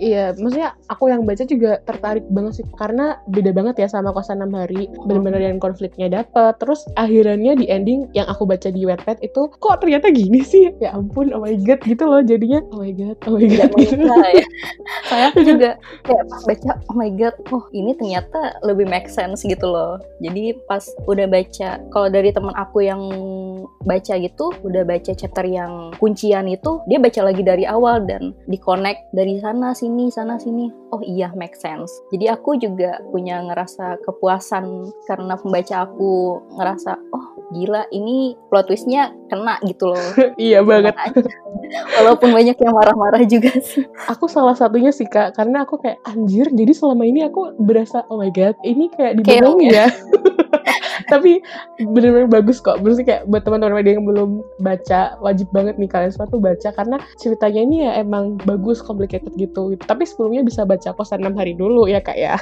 Iya, 0.03 0.35
maksudnya 0.37 0.75
aku 0.91 1.09
yang 1.09 1.25
baca 1.25 1.47
juga 1.47 1.81
tertarik 1.87 2.27
banget 2.29 2.61
sih 2.61 2.67
karena 2.77 3.17
beda 3.31 3.55
banget 3.55 3.87
ya 3.87 3.89
sama 3.89 4.13
kosan 4.13 4.43
6 4.43 4.53
hari. 4.53 4.91
Bener-bener 5.07 5.41
yang 5.41 5.57
konfliknya 5.63 6.11
dapet. 6.11 6.61
Terus 6.61 6.85
akhirannya 6.99 7.57
di 7.63 7.67
ending 7.71 8.11
yang 8.13 8.29
aku 8.29 8.45
baca 8.45 8.69
di 8.69 8.85
Wattpad 8.85 9.25
itu 9.25 9.49
kok 9.57 9.81
ternyata 9.81 10.13
gini 10.13 10.45
sih? 10.45 10.75
Ya 10.83 10.93
ampun, 10.93 11.33
oh 11.33 11.41
my 11.41 11.57
god 11.65 11.81
gitu 11.87 12.05
loh 12.05 12.21
jadinya. 12.21 12.61
Oh 12.75 12.83
my 12.85 12.93
god, 12.93 13.17
oh 13.25 13.39
my 13.39 13.47
god 13.49 13.71
gitu. 13.79 14.05
menyangka 14.05 14.29
ya 14.35 14.47
saya 15.11 15.29
juga 15.37 15.71
kayak 16.05 16.25
pas 16.29 16.43
baca 16.47 16.73
oh 16.91 16.97
my 16.97 17.11
god 17.15 17.35
oh 17.53 17.65
ini 17.73 17.93
ternyata 17.97 18.41
lebih 18.65 18.87
make 18.89 19.09
sense 19.11 19.45
gitu 19.45 19.67
loh 19.67 20.01
jadi 20.21 20.57
pas 20.67 20.85
udah 21.09 21.27
baca 21.29 21.81
kalau 21.93 22.09
dari 22.09 22.31
teman 22.33 22.55
aku 22.57 22.85
yang 22.85 23.03
baca 23.85 24.15
gitu 24.17 24.53
udah 24.65 24.83
baca 24.85 25.13
chapter 25.13 25.45
yang 25.45 25.84
kuncian 25.99 26.49
itu 26.49 26.81
dia 26.89 26.99
baca 27.01 27.21
lagi 27.27 27.43
dari 27.43 27.65
awal 27.69 28.05
dan 28.05 28.33
di 28.49 28.57
connect 28.61 29.11
dari 29.13 29.41
sana 29.41 29.77
sini 29.77 30.09
sana 30.09 30.41
sini 30.41 30.71
oh 30.93 31.03
iya 31.05 31.33
make 31.37 31.57
sense 31.59 31.91
jadi 32.15 32.39
aku 32.39 32.57
juga 32.61 33.01
punya 33.11 33.43
ngerasa 33.45 34.01
kepuasan 34.05 34.89
karena 35.09 35.35
pembaca 35.37 35.89
aku 35.89 36.41
ngerasa 36.57 36.97
oh 37.13 37.27
gila 37.53 37.85
ini 37.93 38.35
plot 38.49 38.67
twistnya 38.67 39.13
kena 39.29 39.61
gitu 39.69 39.93
loh 39.93 40.07
iya 40.41 40.65
banget. 40.65 40.97
Walaupun 42.01 42.31
banyak 42.31 42.57
yang 42.61 42.75
marah-marah 42.77 43.23
juga 43.27 43.51
sih 43.59 43.83
Aku 44.11 44.29
salah 44.29 44.55
satunya 44.55 44.93
sih 44.93 45.09
kak, 45.09 45.35
karena 45.35 45.65
aku 45.65 45.81
kayak 45.81 45.99
anjir. 46.05 46.47
Jadi 46.53 46.73
selama 46.77 47.09
ini 47.09 47.25
aku 47.25 47.57
berasa 47.57 48.05
oh 48.13 48.21
my 48.21 48.31
god, 48.31 48.55
ini 48.63 48.93
kayak 48.93 49.23
Keong 49.25 49.59
dibohongi 49.59 49.69
ya. 49.73 49.89
Tapi 51.13 51.41
bener-bener 51.81 52.29
bagus 52.31 52.59
kok. 52.61 52.81
Maksudnya 52.81 53.07
kayak 53.07 53.23
buat 53.29 53.43
teman-teman 53.45 53.85
yang 53.85 54.05
belum 54.07 54.41
baca, 54.61 55.17
wajib 55.21 55.49
banget 55.53 55.77
nih 55.77 55.91
kalian 55.91 56.13
semua 56.13 56.31
tuh 56.31 56.41
baca 56.41 56.69
karena 56.73 56.97
ceritanya 57.21 57.61
ini 57.61 57.77
ya 57.85 57.93
emang 58.01 58.39
bagus, 58.49 58.81
complicated 58.81 59.33
gitu. 59.37 59.77
Tapi 59.85 60.05
sebelumnya 60.09 60.45
bisa 60.47 60.65
baca 60.65 60.95
kosan 60.97 61.25
6 61.25 61.35
hari 61.37 61.53
dulu 61.57 61.87
ya 61.91 62.01
kak 62.01 62.17
ya. 62.17 62.39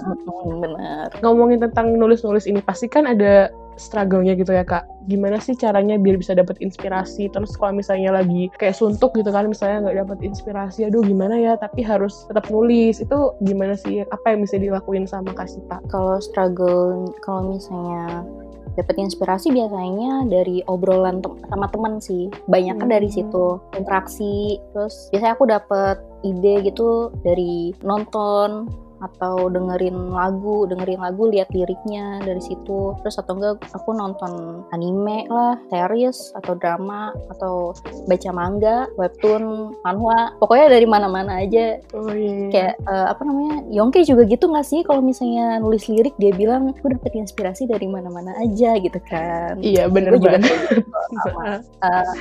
Bener 0.62 1.10
Ngomongin 1.20 1.62
tentang 1.62 1.94
nulis-nulis 1.96 2.46
ini 2.46 2.60
pasti 2.62 2.86
kan 2.86 3.08
ada 3.08 3.50
struggle-nya 3.76 4.34
gitu 4.34 4.52
ya 4.52 4.62
kak. 4.62 4.84
Gimana 5.06 5.36
sih 5.38 5.52
caranya 5.54 6.00
biar 6.00 6.16
bisa 6.16 6.32
dapet 6.32 6.58
inspirasi? 6.60 7.28
Terus 7.28 7.54
kalau 7.56 7.76
misalnya 7.76 8.14
lagi 8.14 8.48
kayak 8.56 8.76
suntuk 8.76 9.12
gitu 9.14 9.28
kan, 9.28 9.46
misalnya 9.46 9.88
nggak 9.88 9.98
dapet 10.06 10.18
inspirasi, 10.24 10.88
aduh 10.88 11.04
gimana 11.04 11.36
ya? 11.36 11.54
Tapi 11.60 11.84
harus 11.84 12.24
tetap 12.26 12.48
nulis. 12.48 12.98
Itu 13.00 13.36
gimana 13.44 13.76
sih? 13.76 14.02
Apa 14.08 14.32
yang 14.34 14.44
bisa 14.44 14.56
dilakuin 14.56 15.04
sama 15.04 15.32
Kasita? 15.34 15.80
kalau 15.88 16.18
struggle 16.18 17.12
kalau 17.22 17.54
misalnya 17.54 18.24
dapat 18.74 18.98
inspirasi 18.98 19.54
biasanya 19.54 20.26
dari 20.26 20.58
obrolan 20.66 21.22
tem- 21.22 21.38
sama 21.46 21.70
teman 21.70 22.02
sih 22.02 22.26
banyak 22.50 22.74
kan 22.74 22.90
dari 22.90 23.06
Hmm. 23.06 23.14
situ 23.14 23.46
interaksi 23.78 24.58
terus 24.74 25.08
biasanya 25.14 25.34
aku 25.38 25.44
dapat 25.46 25.96
ide 26.26 26.66
gitu 26.66 27.14
dari 27.22 27.70
nonton 27.86 28.66
atau 29.04 29.52
dengerin 29.52 30.10
lagu 30.10 30.64
dengerin 30.64 31.00
lagu 31.00 31.28
lihat 31.28 31.52
liriknya 31.52 32.24
dari 32.24 32.40
situ. 32.40 32.96
Terus 33.04 33.20
atau 33.20 33.36
enggak 33.36 33.60
aku 33.76 33.90
nonton 33.92 34.64
anime 34.72 35.28
lah 35.28 35.60
series 35.68 36.32
atau 36.40 36.56
drama 36.56 37.12
atau 37.28 37.76
baca 38.08 38.30
manga 38.32 38.88
webtoon 38.96 39.76
manhwa. 39.84 40.32
Pokoknya 40.40 40.66
dari 40.72 40.86
mana-mana 40.88 41.44
aja. 41.44 41.78
Oh 41.92 42.10
iya. 42.10 42.48
kayak 42.50 42.74
eh, 42.80 43.06
apa 43.10 43.22
namanya 43.24 43.64
Yongke 43.70 44.02
juga 44.06 44.24
gitu 44.24 44.48
nggak 44.48 44.66
sih? 44.66 44.80
Kalau 44.86 45.04
misalnya 45.04 45.60
nulis 45.60 45.86
lirik 45.86 46.16
dia 46.16 46.32
bilang 46.32 46.72
aku 46.72 46.90
dapet 46.92 47.12
inspirasi 47.14 47.68
dari 47.68 47.86
mana-mana 47.86 48.32
aja 48.40 48.76
gitu 48.80 48.98
kan. 49.06 49.60
Iya 49.60 49.86
bener 49.92 50.16
juga 50.16 50.40
banget. 50.40 50.50
gitu 50.50 50.82
sama. 51.28 51.60
Eh, 51.60 52.12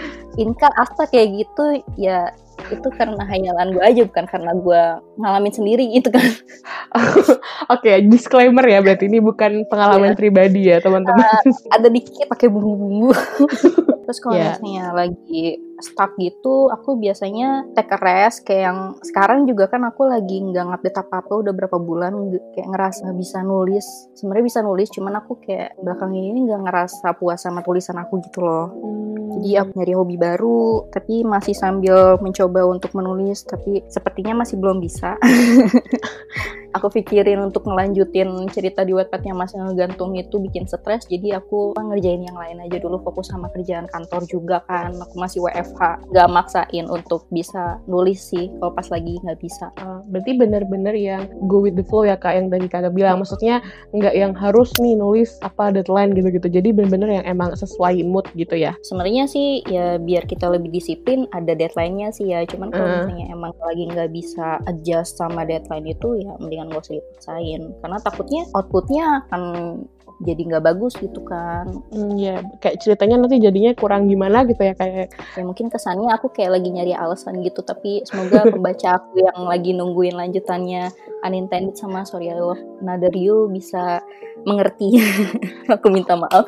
Inka 0.43 0.69
Asta 0.75 1.05
kayak 1.07 1.45
gitu 1.45 1.65
ya 1.95 2.33
itu 2.69 2.87
karena 2.91 3.23
hayalan 3.23 3.67
gue 3.71 3.83
aja 3.83 4.01
bukan 4.03 4.25
karena 4.25 4.51
gue 4.53 4.81
ngalamin 5.17 5.53
sendiri 5.53 5.83
gitu 5.91 6.09
kan 6.09 6.23
Oke, 7.73 8.03
disclaimer 8.05 8.63
ya 8.63 8.79
berarti 8.79 9.07
ini 9.07 9.17
bukan 9.17 9.65
pengalaman 9.65 10.13
Iya. 10.13 10.19
pribadi 10.19 10.61
ya 10.67 10.77
teman-teman. 10.79 11.25
ada 11.69 11.87
dikit 11.87 12.27
pakai 12.27 12.47
bumbu-bumbu 12.47 13.11
terus 14.03 14.19
kalau 14.19 14.35
Iya. 14.35 14.55
misalnya 14.55 14.85
lagi 14.93 15.43
stuck 15.83 16.15
gitu 16.15 16.71
aku 16.71 16.95
biasanya 16.95 17.67
take 17.75 17.91
a 17.91 17.99
rest 17.99 18.47
kayak 18.47 18.71
yang 18.71 18.79
sekarang 19.03 19.43
juga 19.43 19.67
kan 19.67 19.83
aku 19.83 20.07
lagi 20.07 20.39
nggak 20.39 20.63
ngupdate 20.63 20.99
apa 21.03 21.15
apa 21.19 21.33
udah 21.35 21.53
berapa 21.53 21.77
bulan 21.77 22.13
kayak 22.55 22.69
ngerasa 22.71 23.11
bisa 23.13 23.43
nulis. 23.43 23.85
Sebenarnya 24.15 24.45
bisa 24.45 24.59
nulis 24.63 24.87
cuman 24.93 25.13
aku 25.19 25.41
kayak 25.43 25.75
belakang 25.81 26.15
ini 26.15 26.47
nggak 26.47 26.61
ngerasa 26.63 27.07
puas 27.19 27.43
sama 27.43 27.59
tulisan 27.61 27.99
aku 27.99 28.23
gitu 28.23 28.39
loh. 28.41 28.71
Jadi 29.33 29.49
aku 29.57 29.71
nyari 29.81 29.93
hobi 29.97 30.15
baru 30.15 30.87
tapi 30.93 31.25
masih 31.25 31.57
sambil 31.57 32.21
mencoba 32.21 32.69
untuk 32.69 32.93
menulis 32.93 33.43
tapi 33.43 33.81
sepertinya 33.89 34.45
masih 34.45 34.61
belum 34.61 34.77
bisa. 34.79 35.17
Aku 36.73 36.89
pikirin 36.89 37.37
untuk 37.37 37.69
ngelanjutin 37.69 38.49
cerita 38.49 38.81
di 38.81 38.97
Wattpad 38.97 39.21
yang 39.29 39.37
masih 39.37 39.61
ngegantung 39.61 40.17
itu 40.17 40.41
bikin 40.41 40.65
stres 40.65 41.05
jadi 41.05 41.37
aku 41.37 41.77
ngerjain 41.77 42.25
yang 42.25 42.33
lain 42.33 42.65
aja 42.65 42.81
dulu 42.81 42.97
fokus 43.05 43.29
sama 43.29 43.53
kerjaan 43.53 43.85
kantor 43.85 44.25
juga 44.25 44.65
kan. 44.65 44.89
Aku 45.05 45.13
masih 45.21 45.45
WFH 45.45 45.72
nggak 45.75 46.29
maksain 46.29 46.85
untuk 46.87 47.25
bisa 47.33 47.81
nulis 47.89 48.21
sih 48.31 48.49
kalau 48.59 48.71
pas 48.73 48.87
lagi 48.89 49.17
nggak 49.21 49.39
bisa. 49.41 49.69
Ah, 49.81 49.99
berarti 50.09 50.37
bener-bener 50.37 50.95
yang 50.95 51.25
go 51.49 51.61
with 51.63 51.75
the 51.75 51.85
flow 51.85 52.05
ya 52.05 52.15
kak 52.17 52.37
yang 52.37 52.47
tadi 52.53 52.69
kakak 52.69 52.93
bilang. 52.93 53.19
Maksudnya 53.21 53.59
nggak 53.93 54.13
yang 54.13 54.33
harus 54.37 54.69
nih 54.79 54.95
nulis 54.97 55.37
apa 55.41 55.73
deadline 55.73 56.13
gitu-gitu. 56.13 56.47
Jadi 56.49 56.69
bener-bener 56.73 57.21
yang 57.21 57.25
emang 57.25 57.53
sesuai 57.57 58.05
mood 58.05 58.25
gitu 58.37 58.53
ya. 58.55 58.77
Sebenarnya 58.85 59.25
sih 59.29 59.61
ya 59.67 59.97
biar 59.97 60.25
kita 60.29 60.49
lebih 60.49 60.69
disiplin 60.73 61.25
ada 61.33 61.53
deadline-nya 61.57 62.13
sih 62.13 62.29
ya. 62.31 62.45
Cuman 62.45 62.69
kalau 62.69 62.87
Eh. 62.87 62.95
misalnya 63.05 63.27
emang 63.33 63.51
lagi 63.63 63.83
nggak 63.89 64.09
bisa 64.13 64.59
adjust 64.69 65.17
sama 65.17 65.43
deadline 65.47 65.87
itu 65.87 66.19
ya 66.21 66.33
mendingan 66.39 66.69
gak 66.73 66.83
usah 66.89 66.95
dipaksain. 66.99 67.61
Karena 67.81 67.97
takutnya 68.03 68.41
outputnya 68.53 69.05
akan 69.27 69.41
jadi 70.21 70.41
nggak 70.53 70.63
bagus 70.63 70.93
gitu 70.99 71.23
kan. 71.25 71.65
Hmm, 71.89 72.13
ya 72.19 72.43
kayak 72.61 72.83
ceritanya 72.83 73.25
nanti 73.25 73.41
jadinya 73.41 73.71
kurang 73.73 74.05
gimana 74.05 74.45
gitu 74.45 74.61
ya 74.61 74.73
kayak 74.77 75.09
ya 75.13 75.43
mungkin 75.43 75.71
kesannya 75.73 76.11
aku 76.13 76.29
kayak 76.29 76.59
lagi 76.59 76.69
nyari 76.69 76.93
alasan 76.93 77.41
gitu 77.41 77.65
tapi 77.65 78.05
semoga 78.05 78.45
pembaca 78.53 79.01
aku 79.01 79.23
yang 79.23 79.39
lagi 79.49 79.71
nungguin 79.73 80.13
lanjutannya 80.13 80.93
unintended 81.23 81.79
sama 81.79 82.03
sorry 82.03 82.29
I 82.29 82.37
love 82.37 82.61
another 82.83 83.13
you 83.15 83.49
bisa 83.49 84.03
mengerti. 84.43 84.99
Aku 85.73 85.87
minta 85.89 86.19
maaf. 86.19 86.47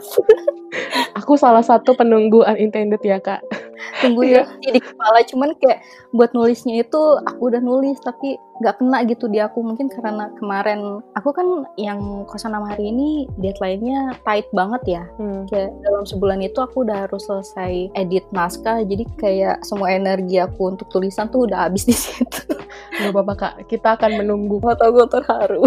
Aku 1.23 1.39
salah 1.39 1.63
satu 1.63 1.95
penunggu 1.95 2.43
unintended 2.43 2.99
ya 3.01 3.17
kak. 3.23 3.41
tunggu 4.03 4.27
ya 4.27 4.43
di 4.59 4.79
kepala. 4.79 5.23
Cuman 5.23 5.55
kayak 5.55 5.79
buat 6.11 6.35
nulisnya 6.35 6.83
itu 6.83 6.99
aku 7.23 7.47
udah 7.47 7.63
nulis 7.63 7.95
tapi 8.03 8.35
nggak 8.55 8.79
kena 8.79 9.03
gitu 9.03 9.27
di 9.27 9.43
aku 9.43 9.59
mungkin 9.59 9.91
karena 9.91 10.31
kemarin 10.39 11.03
aku 11.11 11.29
kan 11.29 11.47
yang 11.75 11.99
kosan 12.23 12.55
enam 12.55 12.63
hari 12.63 12.87
ini 12.87 13.27
deadline-nya 13.35 14.15
tight 14.23 14.47
banget 14.55 14.81
ya 14.87 15.03
Hmm. 15.19 15.43
kayak 15.45 15.75
dalam 15.83 16.03
sebulan 16.03 16.39
itu 16.39 16.59
aku 16.59 16.87
udah 16.87 17.03
harus 17.03 17.27
selesai 17.27 17.91
edit 17.93 18.23
naskah 18.31 18.79
jadi 18.81 19.03
kayak 19.19 19.55
semua 19.61 19.91
energi 19.91 20.39
aku 20.39 20.71
untuk 20.71 20.87
tulisan 20.87 21.27
tuh 21.27 21.47
udah 21.47 21.67
habis 21.67 21.83
di 21.89 21.95
situ 21.95 22.47
Gak 22.95 23.11
apa-apa 23.11 23.33
kak, 23.35 23.53
kita 23.67 23.99
akan 23.99 24.23
menunggu. 24.23 24.55
nggak 24.59 24.79
tau 24.79 24.91
gue 24.91 25.07
terharu 25.09 25.63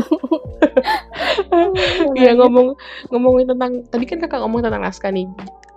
Iya 2.14 2.35
ngomong 2.37 2.73
ngomongin 3.12 3.47
tentang 3.49 3.73
tadi 3.88 4.04
kan 4.04 4.18
kakak 4.18 4.40
ngomong 4.40 4.64
tentang 4.64 4.83
naskah 4.83 5.12
nih. 5.12 5.28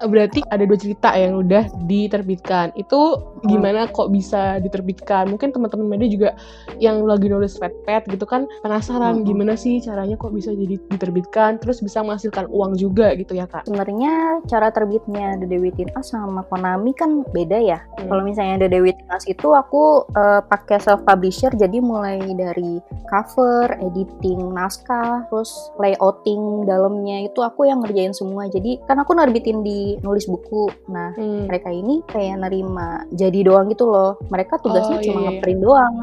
Berarti 0.02 0.42
ada 0.50 0.64
dua 0.66 0.80
cerita 0.80 1.14
yang 1.14 1.38
udah 1.38 1.70
diterbitkan. 1.86 2.74
Itu 2.74 3.22
gimana 3.44 3.88
kok 3.88 4.10
bisa 4.10 4.58
diterbitkan? 4.58 5.28
Mungkin 5.28 5.52
teman-teman 5.52 5.88
media 5.88 6.08
juga 6.08 6.30
yang 6.78 7.02
lagi 7.04 7.28
nulis 7.28 7.56
pet 7.58 8.04
gitu 8.06 8.26
kan 8.26 8.46
penasaran 8.62 9.22
Hmm. 9.22 9.26
gimana 9.26 9.54
sih 9.54 9.80
caranya 9.80 10.16
kok 10.16 10.32
bisa 10.32 10.52
jadi 10.52 10.78
diterbitkan 10.88 11.58
terus 11.58 11.80
bisa 11.80 12.02
menghasilkan 12.02 12.48
uang 12.48 12.74
juga 12.74 13.14
gitu 13.14 13.34
ya 13.34 13.46
kak. 13.46 13.64
sebenarnya 13.64 14.42
cara 14.46 14.70
terbitnya 14.70 15.38
The 15.38 15.48
Dewi 15.48 15.70
Tinas 15.72 16.10
sama 16.10 16.42
Konami 16.44 16.92
kan 16.92 17.22
beda 17.28 17.58
ya 17.58 17.80
Hmm. 17.98 18.08
Kalau 18.08 18.24
misalnya 18.24 18.66
The 18.66 18.70
Dewi 18.70 18.92
Tinas 18.92 19.24
itu 19.26 19.48
aku 19.52 20.04
eh, 20.10 20.42
pakai 20.42 20.78
self 20.78 21.02
publisher 21.02 21.54
jadi 21.54 21.78
mulai 21.80 22.20
dari 22.34 22.82
cover, 23.06 23.78
editing 23.78 24.52
naskah, 24.52 25.28
terus 25.28 25.52
layouting 25.78 26.66
dalamnya 26.66 27.28
itu 27.28 27.40
aku 27.40 27.66
yang 27.66 27.80
ngerjain 27.80 28.12
semua. 28.12 28.48
Jadi 28.48 28.80
kan 28.84 28.98
aku 28.98 29.14
nerbitin 29.14 29.62
di 29.62 30.00
nulis 30.00 30.26
buku. 30.26 30.68
Nah, 30.88 31.14
Hmm. 31.14 31.46
mereka 31.46 31.70
ini 31.70 32.02
kayak 32.08 32.40
nerima 32.40 33.04
jadi 33.12 33.31
doang 33.42 33.72
gitu 33.72 33.88
loh. 33.88 34.20
Mereka 34.28 34.60
tugasnya 34.60 35.00
Oh, 35.00 35.04
cuma 35.04 35.16
iya, 35.16 35.24
iya. 35.24 35.30
ngeprint 35.32 35.62
doang. 35.64 35.96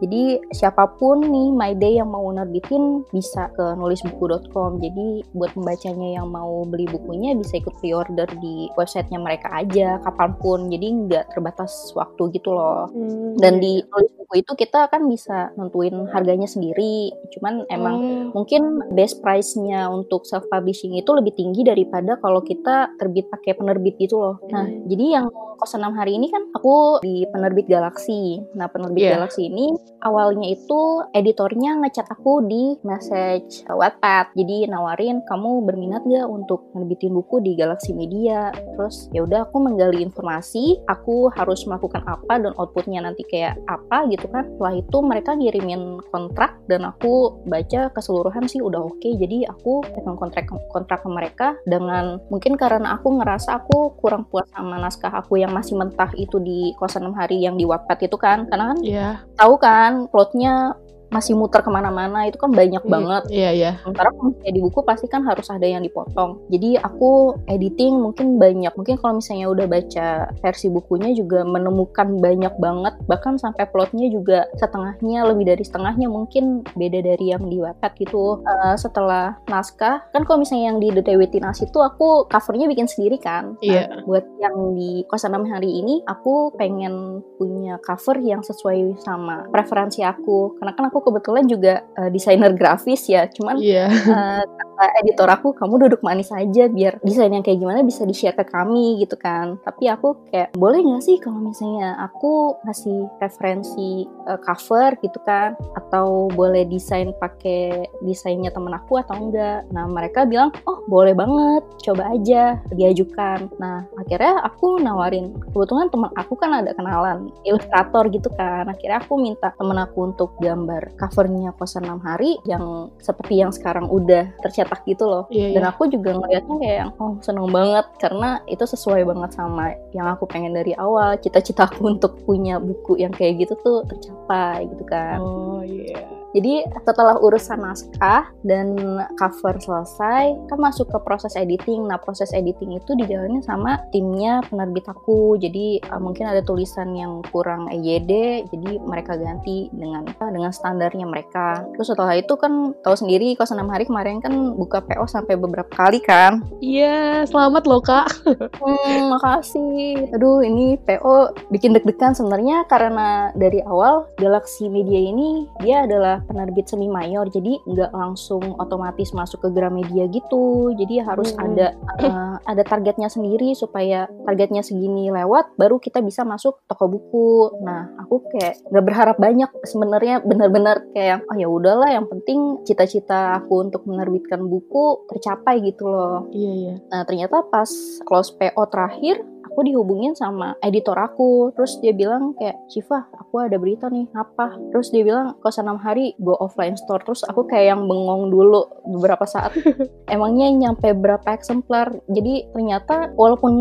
Jadi 0.00 0.22
siapa 0.50 0.84
pun 0.96 1.20
nih 1.20 1.48
My 1.52 1.72
Day 1.76 2.00
yang 2.00 2.08
mau 2.08 2.24
nerbitin 2.26 3.04
bisa 3.12 3.52
ke 3.52 3.76
nulisbuku.com. 3.76 4.80
Jadi 4.80 5.28
buat 5.36 5.52
pembacanya 5.52 6.16
yang 6.16 6.32
mau 6.32 6.64
beli 6.64 6.88
bukunya 6.88 7.36
bisa 7.36 7.60
ikut 7.60 7.76
pre-order 7.78 8.24
di 8.40 8.72
websitenya 8.74 9.20
mereka 9.20 9.52
aja 9.52 10.00
kapan 10.00 10.30
pun. 10.40 10.58
Jadi 10.66 10.86
nggak 11.04 11.36
terbatas 11.36 11.92
waktu 11.92 12.22
gitu 12.32 12.50
loh. 12.50 12.88
Hmm, 12.90 13.36
Dan 13.36 13.60
iya. 13.60 13.62
di 13.62 13.72
nulis 13.84 14.10
buku 14.16 14.34
itu 14.40 14.52
kita 14.56 14.88
kan 14.88 15.02
bisa 15.04 15.52
nentuin 15.54 16.08
harganya 16.08 16.48
sendiri. 16.48 17.12
Cuman 17.36 17.68
emang 17.68 17.96
Oh. 18.00 18.40
mungkin 18.40 18.62
best 18.94 19.20
price-nya 19.20 19.90
untuk 19.90 20.24
self 20.24 20.46
publishing 20.48 20.94
itu 20.94 21.10
lebih 21.10 21.34
tinggi 21.34 21.60
daripada 21.60 22.16
kalau 22.16 22.40
kita 22.40 22.94
terbit 22.96 23.26
pakai 23.28 23.52
penerbit 23.52 23.98
gitu 23.98 24.16
loh. 24.16 24.36
Nah, 24.48 24.64
Hmm. 24.64 24.86
jadi 24.86 25.04
yang 25.20 25.26
kosan 25.58 25.82
6 25.82 25.92
hari 25.92 26.16
ini 26.16 26.30
kan 26.30 26.48
aku 26.54 26.69
di 27.04 27.24
penerbit 27.28 27.66
Galaxy. 27.68 28.40
Nah, 28.56 28.68
penerbit 28.70 29.02
Iya. 29.06 29.16
Galaxy 29.16 29.48
ini 29.48 29.72
awalnya 30.04 30.52
itu 30.52 31.04
editornya 31.16 31.76
ngechat 31.80 32.06
aku 32.08 32.44
di 32.44 32.76
message 32.84 33.64
Wattpad. 33.68 34.36
Jadi 34.36 34.68
nawarin 34.68 35.24
kamu 35.24 35.64
berminat 35.64 36.04
gak 36.04 36.28
untuk 36.28 36.68
nerbitin 36.76 37.12
buku 37.16 37.40
di 37.44 37.56
Galaxy 37.56 37.92
Media. 37.96 38.52
Terus 38.76 39.08
ya 39.12 39.24
udah 39.24 39.48
aku 39.48 39.56
menggali 39.60 40.04
informasi, 40.04 40.80
aku 40.88 41.32
harus 41.32 41.64
melakukan 41.68 42.04
apa 42.08 42.40
dan 42.40 42.52
outputnya 42.56 43.04
nanti 43.04 43.24
kayak 43.28 43.56
apa 43.68 44.08
gitu 44.12 44.26
kan. 44.28 44.48
Setelah 44.56 44.74
itu 44.76 44.98
mereka 45.00 45.30
ngirimin 45.36 46.00
kontrak 46.12 46.60
dan 46.68 46.84
aku 46.88 47.40
baca 47.48 47.92
keseluruhan 47.92 48.46
sih 48.48 48.60
udah 48.60 48.80
oke. 48.84 49.08
Jadi 49.08 49.48
aku 49.48 49.84
pegang 49.84 50.16
kontrak 50.16 50.46
kontrak 50.72 51.00
ke 51.02 51.08
mereka 51.08 51.48
dengan 51.64 52.20
mungkin 52.28 52.56
karena 52.56 52.96
aku 52.96 53.20
ngerasa 53.20 53.64
aku 53.64 53.96
kurang 54.00 54.26
puas 54.28 54.46
sama 54.52 54.76
naskah 54.76 55.12
aku 55.12 55.40
yang 55.40 55.52
masih 55.52 55.76
mentah 55.76 56.10
itu 56.16 56.36
di 56.40 56.59
kosan 56.76 57.08
6 57.08 57.14
hari 57.16 57.42
yang 57.44 57.54
di 57.56 57.64
Wattpad 57.64 57.98
itu 58.06 58.16
kan. 58.16 58.46
Karena 58.48 58.64
kan 58.74 58.78
Iya. 58.84 59.08
tahu 59.36 59.54
kan 59.60 59.90
plotnya 60.12 60.74
masih 61.10 61.34
muter 61.34 61.60
ke 61.60 61.68
mana-mana 61.68 62.24
itu 62.24 62.38
kan 62.38 62.50
banyak 62.50 62.80
Hmm, 62.80 62.90
banget. 62.90 63.22
Iya 63.28 63.50
iya. 63.50 63.70
sementara 63.82 64.10
kalau 64.10 64.30
misalnya 64.30 64.52
di 64.52 64.62
buku 64.62 64.80
pasti 64.82 65.06
kan 65.06 65.22
harus 65.22 65.46
ada 65.46 65.66
yang 65.66 65.82
dipotong. 65.82 66.38
Jadi 66.48 66.78
aku 66.78 67.10
editing 67.46 67.98
mungkin 67.98 68.38
banyak. 68.38 68.72
Mungkin 68.72 68.94
kalau 68.96 69.18
misalnya 69.18 69.46
udah 69.46 69.66
baca 69.66 70.08
versi 70.38 70.66
bukunya 70.66 71.10
juga 71.12 71.42
menemukan 71.42 72.16
banyak 72.16 72.54
banget. 72.56 72.94
Bahkan 73.04 73.36
sampai 73.36 73.66
plotnya 73.66 74.06
juga 74.06 74.46
setengahnya 74.54 75.26
lebih 75.26 75.44
dari 75.46 75.62
setengahnya 75.62 76.06
mungkin 76.06 76.62
beda 76.72 77.00
dari 77.02 77.26
yang 77.28 77.44
di 77.46 77.58
Wattpad 77.58 77.92
gitu. 77.98 78.40
Eh, 78.40 78.76
setelah 78.76 79.36
naskah 79.46 80.06
kan 80.08 80.22
kalau 80.22 80.40
misalnya 80.40 80.70
yang 80.70 80.78
di 80.78 80.88
The 80.90 81.02
Dewi 81.02 81.26
Tinas 81.26 81.58
itu 81.58 81.78
aku 81.78 82.26
covernya 82.26 82.66
bikin 82.66 82.86
sendiri 82.86 83.18
kan. 83.18 83.58
Nah, 83.58 83.62
Iya. 83.62 83.82
buat 84.06 84.24
yang 84.38 84.54
di 84.74 85.02
kosan 85.04 85.30
enam 85.30 85.46
hari 85.46 85.70
ini 85.74 86.02
aku 86.04 86.54
pengen 86.54 87.20
punya 87.36 87.76
cover 87.80 88.18
yang 88.18 88.40
sesuai 88.40 88.98
sama 88.98 89.46
preferensi 89.50 90.00
aku. 90.00 90.54
Karena 90.56 90.72
kan 90.72 90.86
aku 90.86 90.99
kebetulan 91.00 91.44
juga 91.46 91.84
eh, 91.96 92.10
desainer 92.10 92.52
grafis 92.54 93.08
ya 93.08 93.26
cuman 93.26 93.56
Iya. 93.58 93.88
eh, 93.90 94.42
kata 94.80 94.96
editor 95.04 95.28
aku 95.28 95.52
kamu 95.52 95.76
duduk 95.84 96.00
manis 96.00 96.32
aja 96.32 96.64
biar 96.72 96.96
desain 97.04 97.28
yang 97.28 97.44
kayak 97.44 97.60
gimana 97.60 97.84
bisa 97.84 98.08
di 98.08 98.16
share 98.16 98.32
ke 98.32 98.48
kami 98.48 98.96
gitu 99.04 99.12
kan. 99.20 99.60
Tapi 99.60 99.92
aku 99.92 100.16
kayak 100.32 100.56
boleh 100.56 100.80
nggak 100.80 101.04
sih 101.04 101.20
kalau 101.20 101.36
misalnya 101.36 102.00
aku 102.00 102.56
ngasih 102.64 103.12
referensi 103.20 104.08
eh, 104.08 104.40
cover 104.40 104.96
gitu 105.04 105.20
kan. 105.28 105.52
Atau 105.76 106.32
boleh 106.32 106.64
desain 106.64 107.12
pakai 107.12 107.92
desainnya 108.00 108.48
temen 108.48 108.72
aku 108.72 108.96
atau 109.04 109.20
enggak. 109.20 109.68
Nah 109.68 109.84
mereka 109.84 110.24
bilang 110.24 110.48
oh 110.64 110.80
boleh 110.88 111.12
banget 111.12 111.60
coba 111.84 112.16
aja 112.16 112.56
diajukan. 112.72 113.52
Nah 113.60 113.84
akhirnya 114.00 114.40
aku 114.48 114.80
nawarin 114.80 115.36
kebetulan 115.52 115.92
temen 115.92 116.08
aku 116.16 116.40
kan 116.40 116.56
ada 116.56 116.72
kenalan 116.72 117.28
ilustrator 117.44 118.08
gitu 118.08 118.32
kan. 118.32 118.64
Akhirnya 118.72 119.04
aku 119.04 119.20
minta 119.20 119.52
temen 119.60 119.76
aku 119.76 120.08
untuk 120.08 120.32
gambar 120.40 120.96
covernya 120.96 121.52
kosan 121.60 121.84
6 121.84 122.00
hari 122.00 122.40
yang 122.48 122.88
seperti 122.96 123.44
yang 123.44 123.52
sekarang 123.52 123.84
udah 123.92 124.32
tercetak 124.40 124.69
gitu 124.86 125.04
loh 125.06 125.24
Iya. 125.30 125.58
dan 125.58 125.62
iya. 125.66 125.70
aku 125.74 125.82
juga 125.90 126.10
ngeliatnya 126.14 126.56
kayak 126.62 126.76
yang, 126.86 126.90
oh 127.02 127.12
seneng 127.22 127.48
banget 127.50 127.86
karena 127.98 128.38
itu 128.46 128.64
sesuai 128.66 129.02
banget 129.06 129.30
sama 129.34 129.74
yang 129.90 130.06
aku 130.06 130.24
pengen 130.30 130.54
dari 130.54 130.72
awal 130.78 131.18
cita-cita 131.18 131.66
aku 131.66 131.80
untuk 131.98 132.18
punya 132.22 132.62
buku 132.62 133.00
yang 133.00 133.10
kayak 133.10 133.42
gitu 133.42 133.54
tuh 133.64 133.82
tercapai 133.88 134.66
gitu 134.70 134.84
kan 134.86 135.18
Oh 135.18 135.62
iya. 135.64 136.19
Jadi 136.30 136.62
setelah 136.86 137.18
urusan 137.18 137.58
naskah 137.58 138.30
dan 138.46 138.78
cover 139.18 139.58
selesai, 139.58 140.38
kan 140.46 140.58
masuk 140.58 140.86
ke 140.86 140.98
proses 141.02 141.34
editing. 141.34 141.90
Nah 141.90 141.98
proses 141.98 142.30
editing 142.30 142.78
itu 142.78 142.94
dijalani 142.94 143.42
sama 143.42 143.82
timnya 143.90 144.42
penerbit 144.46 144.86
aku. 144.86 145.34
Jadi 145.42 145.82
uh, 145.90 145.98
mungkin 145.98 146.30
ada 146.30 146.42
tulisan 146.42 146.94
yang 146.94 147.22
kurang 147.34 147.66
EYD, 147.70 148.46
jadi 148.50 148.70
mereka 148.82 149.18
ganti 149.18 149.66
dengan 149.74 150.06
dengan 150.06 150.52
standarnya 150.54 151.06
mereka. 151.06 151.66
Terus 151.74 151.90
setelah 151.90 152.14
itu 152.14 152.34
kan 152.38 152.74
tahu 152.86 152.94
sendiri 152.94 153.34
kosan 153.34 153.58
6 153.58 153.66
hari 153.66 153.84
kemarin 153.90 154.22
kan 154.22 154.54
buka 154.54 154.80
PO 154.86 155.04
sampai 155.10 155.34
beberapa 155.34 155.70
kali 155.74 155.98
kan. 155.98 156.46
Iya, 156.62 157.26
selamat 157.26 157.64
loh 157.66 157.82
kak. 157.82 158.08
Hmm, 158.60 159.16
makasih. 159.16 160.12
Aduh, 160.12 160.44
ini 160.44 160.76
PO 160.84 161.32
bikin 161.48 161.72
deg-degan 161.72 162.12
sebenarnya 162.12 162.68
karena 162.68 163.32
dari 163.32 163.64
awal 163.64 164.04
Galaxy 164.20 164.68
Media 164.68 165.00
ini 165.00 165.48
dia 165.64 165.88
adalah 165.88 166.19
penerbit 166.24 166.66
semi 166.68 166.86
mayor, 166.86 167.28
jadi 167.28 167.60
nggak 167.66 167.92
langsung 167.92 168.42
otomatis 168.58 169.12
masuk 169.12 169.44
ke 169.44 169.48
Gramedia 169.52 170.06
gitu. 170.08 170.72
Jadi 170.76 171.00
harus 171.02 171.32
Hmm. 171.36 171.52
ada 171.52 171.66
eh, 172.00 172.34
ada 172.46 172.62
targetnya 172.64 173.08
sendiri 173.12 173.52
supaya 173.52 174.08
targetnya 174.24 174.64
segini 174.64 175.12
lewat, 175.12 175.54
baru 175.60 175.76
kita 175.78 176.00
bisa 176.00 176.24
masuk 176.24 176.64
toko 176.66 176.88
buku. 176.88 177.30
Nah, 177.62 177.88
aku 178.00 178.24
kayak 178.32 178.60
nggak 178.72 178.84
berharap 178.84 179.16
banyak 179.20 179.50
sebenarnya, 179.64 180.24
benar-benar 180.24 180.84
kayak 180.96 181.24
oh 181.28 181.36
ya 181.36 181.48
udahlah, 181.48 181.90
yang 181.92 182.06
penting 182.08 182.64
cita-cita 182.64 183.36
aku 183.40 183.68
untuk 183.68 183.84
menerbitkan 183.84 184.40
buku 184.44 185.04
tercapai 185.12 185.60
gitu 185.64 185.86
loh. 185.88 186.28
Iya 186.32 186.52
iya. 186.52 186.74
Nah 186.90 187.02
ternyata 187.04 187.44
pas 187.46 187.68
close 188.04 188.32
PO 188.34 188.62
terakhir 188.72 189.20
aku 189.50 189.66
dihubungin 189.66 190.14
sama 190.14 190.54
editor 190.62 190.94
aku. 190.94 191.50
Terus 191.58 191.82
dia 191.82 191.90
bilang 191.90 192.32
kayak 192.38 192.56
Shiva 192.70 193.02
aku 193.18 193.42
ada 193.42 193.58
berita 193.58 193.90
nih 193.90 194.06
apa? 194.14 194.54
Terus 194.70 194.94
dia 194.94 195.02
bilang 195.02 195.34
kosan 195.42 195.66
enam 195.66 195.82
hari 195.82 196.14
go 196.22 196.38
offline 196.38 196.78
store. 196.78 197.02
Terus 197.02 197.26
aku 197.26 197.44
kayak 197.50 197.74
yang 197.74 197.82
bengong 197.90 198.30
dulu 198.30 198.64
beberapa 198.86 199.26
saat. 199.26 199.54
Emangnya 200.14 200.50
nyampe 200.50 200.94
berapa 200.94 201.26
eksemplar? 201.34 201.92
Jadi 202.06 202.50
ternyata 202.54 203.10
walaupun 203.18 203.52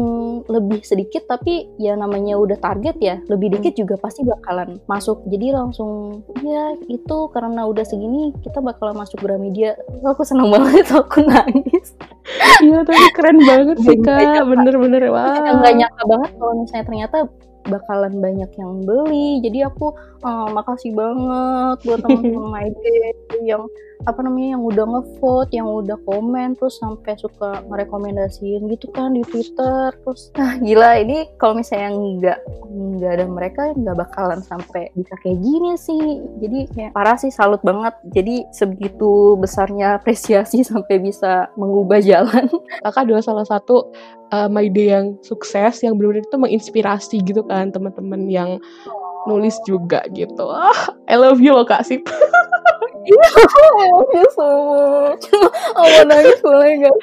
lebih 0.46 0.86
sedikit 0.86 1.26
tapi 1.26 1.68
ya 1.82 1.98
namanya 1.98 2.38
udah 2.38 2.58
target 2.62 2.96
ya 3.02 3.20
lebih 3.28 3.58
dikit 3.58 3.74
juga 3.76 3.98
pasti 3.98 4.22
bakalan 4.22 4.78
masuk. 4.86 5.26
Jadi 5.26 5.54
langsung 5.54 6.22
ya 6.46 6.78
itu 6.86 7.18
karena 7.34 7.66
udah 7.66 7.84
segini 7.84 8.32
kita 8.46 8.62
bakalan 8.62 8.98
masuk 8.98 9.22
Gramedia. 9.22 9.74
Aku 10.06 10.22
seneng 10.22 10.54
banget 10.54 10.86
aku 11.02 11.26
nangis. 11.26 11.98
Iya 12.62 12.86
tapi 12.86 13.06
keren 13.18 13.42
banget 13.42 13.78
sih 13.82 13.98
kak. 14.06 14.46
bener-bener 14.46 15.10
wah. 15.10 15.34
wow. 15.34 15.79
Nyangka 15.80 16.04
banget 16.06 16.32
kalau 16.36 16.54
misalnya 16.60 16.86
ternyata 16.86 17.18
bakalan 17.68 18.14
banyak 18.20 18.52
yang 18.56 18.72
beli. 18.84 19.40
Jadi 19.44 19.60
aku 19.68 19.94
uh, 20.24 20.48
makasih 20.52 20.92
banget 20.96 21.78
buat 21.86 22.00
teman-teman 22.04 22.46
My 22.52 22.68
Day 22.72 23.14
yang 23.44 23.64
apa 24.08 24.20
namanya 24.24 24.56
yang 24.56 24.64
udah 24.64 24.86
ngevote 24.88 25.52
yang 25.52 25.68
udah 25.68 26.00
komen 26.08 26.56
terus 26.56 26.80
sampai 26.80 27.20
suka 27.20 27.60
merekomendasiin 27.68 28.72
gitu 28.72 28.88
kan 28.96 29.12
di 29.12 29.24
Twitter 29.28 29.92
terus 29.92 30.32
ah 30.40 30.56
gila 30.56 31.04
ini 31.04 31.28
kalau 31.36 31.60
misalnya 31.60 31.92
nggak 31.92 32.40
nggak 32.70 33.12
ada 33.20 33.26
mereka 33.28 33.62
nggak 33.76 33.98
bakalan 34.00 34.40
sampai 34.44 34.92
bisa 34.94 35.14
kayak 35.24 35.40
gini 35.40 35.74
sih. 35.80 36.04
Jadi 36.44 36.60
kayak 36.76 36.92
parah 36.94 37.18
sih 37.20 37.32
salut 37.32 37.60
banget. 37.64 37.96
Jadi 38.12 38.46
sebegitu 38.52 39.40
besarnya 39.40 40.00
apresiasi 40.00 40.64
sampai 40.70 41.00
bisa 41.00 41.48
mengubah 41.56 42.04
jalan. 42.04 42.52
Kakak 42.84 43.08
adalah 43.08 43.24
salah 43.24 43.46
satu 43.48 43.90
uh, 44.36 44.48
My 44.52 44.68
Day 44.68 44.94
yang 44.94 45.18
sukses 45.24 45.82
yang 45.82 45.96
benar-benar 45.96 46.28
itu 46.28 46.38
menginspirasi 46.38 47.16
gitu 47.24 47.42
kan 47.48 47.72
teman-teman 47.72 48.28
yang 48.28 48.50
nulis 49.30 49.56
juga 49.70 50.02
gitu. 50.10 50.50
Ah, 50.50 50.90
I 51.06 51.16
love 51.16 51.38
you 51.38 51.54
loh 51.54 51.64
Kak 51.64 51.86
Sip. 51.86 52.02
Iya, 53.10 53.30
I 53.32 53.88
love 53.96 54.12
you 54.14 54.28
so 54.36 54.48
much. 54.70 55.26
Oh, 55.80 56.04
nangis 56.06 56.40
boleh 56.44 56.72
gak? 56.84 56.98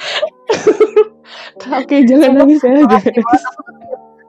Oke, 1.82 2.04
jangan 2.04 2.36
nangis 2.36 2.60
ya. 2.62 2.84
Jangan 2.84 3.24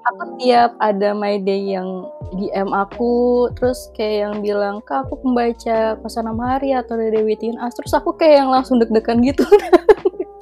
Aku 0.07 0.23
tiap 0.39 0.71
ada 0.79 1.11
my 1.11 1.35
day 1.43 1.75
yang 1.75 2.07
DM 2.39 2.71
aku, 2.71 3.51
terus 3.59 3.91
kayak 3.91 4.15
yang 4.23 4.33
bilang, 4.39 4.79
Kak 4.87 5.05
aku 5.05 5.19
pembaca 5.19 5.99
kosan 5.99 6.31
hari 6.39 6.71
atau 6.71 6.95
dari 6.95 7.11
Dewi 7.11 7.35
As, 7.59 7.75
terus 7.75 7.91
aku 7.91 8.15
kayak 8.15 8.47
yang 8.47 8.49
langsung 8.49 8.79
deg-degan 8.79 9.19
gitu. 9.19 9.43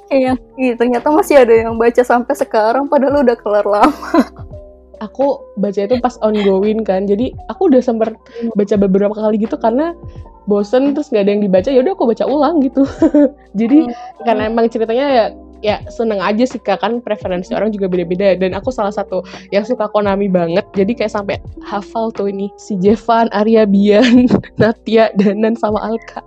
kayak 0.06 0.38
yang, 0.38 0.38
ternyata 0.78 1.10
masih 1.10 1.42
ada 1.42 1.66
yang 1.66 1.74
baca 1.74 2.00
sampai 2.06 2.38
sekarang, 2.38 2.86
padahal 2.86 3.26
udah 3.26 3.34
kelar 3.34 3.66
lama 3.66 4.46
aku 5.00 5.42
baca 5.60 5.80
itu 5.84 5.96
pas 6.00 6.16
ongoing 6.24 6.82
kan 6.82 7.04
jadi 7.04 7.32
aku 7.52 7.72
udah 7.72 7.82
sempat 7.84 8.16
baca 8.56 8.74
beberapa 8.76 9.14
kali 9.14 9.40
gitu 9.42 9.56
karena 9.60 9.92
bosen 10.46 10.94
terus 10.94 11.10
nggak 11.10 11.26
ada 11.26 11.32
yang 11.36 11.42
dibaca 11.42 11.68
ya 11.68 11.80
udah 11.82 11.92
aku 11.92 12.04
baca 12.06 12.24
ulang 12.24 12.62
gitu 12.62 12.86
jadi 13.60 13.90
hmm. 13.90 14.22
karena 14.24 14.42
emang 14.48 14.66
ceritanya 14.70 15.06
ya 15.10 15.24
ya 15.64 15.80
seneng 15.88 16.20
aja 16.20 16.44
sih 16.44 16.60
kak 16.60 16.82
kan 16.82 17.00
preferensi 17.00 17.52
orang 17.52 17.72
juga 17.72 17.88
beda-beda 17.88 18.36
dan 18.36 18.52
aku 18.56 18.68
salah 18.72 18.92
satu 18.92 19.24
yang 19.52 19.64
suka 19.64 19.88
Konami 19.90 20.28
banget 20.28 20.64
jadi 20.76 20.92
kayak 20.92 21.12
sampai 21.12 21.36
hafal 21.64 22.12
tuh 22.12 22.28
ini 22.28 22.52
si 22.60 22.76
Jevan, 22.78 23.32
Arya 23.32 23.64
Bian, 23.64 24.28
Natia, 24.60 25.10
Danan 25.16 25.56
sama 25.56 25.82
Alka. 25.82 26.20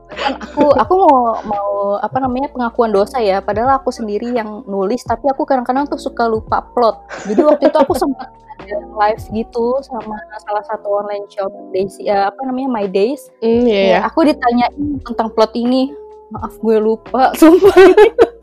Aku 0.49 0.73
aku 0.75 0.93
mau 1.05 1.39
mau 1.45 1.69
apa 2.01 2.17
namanya 2.19 2.49
pengakuan 2.51 2.91
dosa 2.91 3.21
ya 3.21 3.39
padahal 3.39 3.79
aku 3.79 3.93
sendiri 3.93 4.33
yang 4.33 4.65
nulis 4.65 5.05
tapi 5.05 5.29
aku 5.29 5.45
kadang-kadang 5.45 5.85
tuh 5.87 6.01
suka 6.01 6.27
lupa 6.27 6.65
plot. 6.73 6.99
Jadi 7.29 7.41
waktu 7.45 7.63
itu 7.69 7.77
aku 7.77 7.93
sempat 7.95 8.29
live 8.77 9.23
gitu 9.33 9.79
sama 9.81 10.19
salah 10.45 10.63
satu 10.67 10.87
online 11.01 11.25
shop 11.31 11.49
Daisy 11.73 12.05
uh, 12.11 12.29
apa 12.29 12.41
namanya 12.45 12.69
My 12.69 12.85
Days. 12.85 13.31
Mm, 13.41 13.65
yeah. 13.65 13.87
ya, 13.89 13.99
aku 14.05 14.27
ditanyain 14.27 14.99
tentang 15.05 15.31
plot 15.33 15.55
ini. 15.55 15.93
Maaf 16.29 16.53
gue 16.61 16.77
lupa, 16.77 17.33
sumpah. 17.39 17.75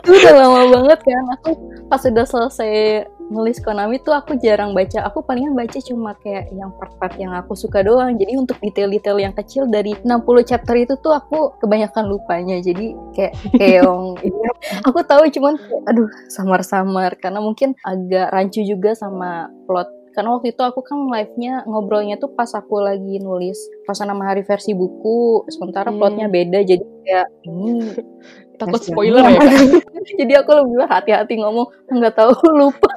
itu 0.07 0.11
udah 0.11 0.35
lama 0.39 0.61
banget 0.71 1.01
kan. 1.03 1.25
Aku 1.39 1.51
pas 1.91 1.99
sudah 2.03 2.23
selesai 2.23 3.07
nulis 3.27 3.59
Konami 3.59 3.99
tuh 3.99 4.15
aku 4.15 4.39
jarang 4.39 4.71
baca. 4.71 5.03
Aku 5.11 5.23
palingan 5.27 5.55
baca 5.55 5.79
cuma 5.83 6.15
kayak 6.23 6.51
yang 6.55 6.71
part-part 6.79 7.15
yang 7.19 7.35
aku 7.35 7.59
suka 7.59 7.83
doang. 7.83 8.15
Jadi 8.15 8.39
untuk 8.39 8.59
detail-detail 8.63 9.19
yang 9.19 9.35
kecil 9.35 9.67
dari 9.67 9.99
60 9.99 10.23
chapter 10.47 10.75
itu 10.79 10.95
tuh 11.03 11.15
aku 11.15 11.59
kebanyakan 11.59 12.07
lupanya. 12.07 12.59
Jadi 12.63 12.95
kayak 13.15 13.35
keong. 13.59 14.19
aku 14.89 14.99
tahu 15.03 15.27
cuman 15.31 15.59
aduh 15.91 16.07
samar-samar 16.31 17.19
karena 17.19 17.43
mungkin 17.43 17.75
agak 17.83 18.31
rancu 18.31 18.63
juga 18.63 18.95
sama 18.95 19.51
plot 19.67 19.91
karena 20.17 20.33
waktu 20.33 20.57
itu 20.57 20.63
aku 20.65 20.81
kan 20.81 20.97
live-nya 21.13 21.69
ngobrolnya 21.69 22.17
tuh 22.17 22.33
pas 22.33 22.49
aku 22.57 22.81
lagi 22.81 23.21
nulis 23.21 23.61
pas 23.85 24.01
nama 24.01 24.33
hari 24.33 24.41
versi 24.41 24.73
buku. 24.73 25.45
Sementara 25.53 25.93
hmm. 25.93 26.01
plotnya 26.01 26.27
beda 26.33 26.65
jadi 26.65 26.81
kayak 26.81 27.29
ini 27.45 27.93
takut 28.61 28.81
spoiler 28.81 29.21
ya 29.21 29.41
jadi 30.25 30.41
aku 30.41 30.65
lebih 30.65 30.89
hati-hati 30.89 31.37
ngomong 31.45 31.69
nggak 31.93 32.17
tahu 32.17 32.33
lupa. 32.65 32.89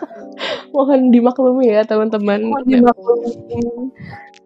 Mohon 0.72 1.12
dimaklumi 1.12 1.68
ya 1.68 1.84
teman-teman. 1.84 2.40
Mohon 2.40 2.66
dimaklumi. 2.72 3.36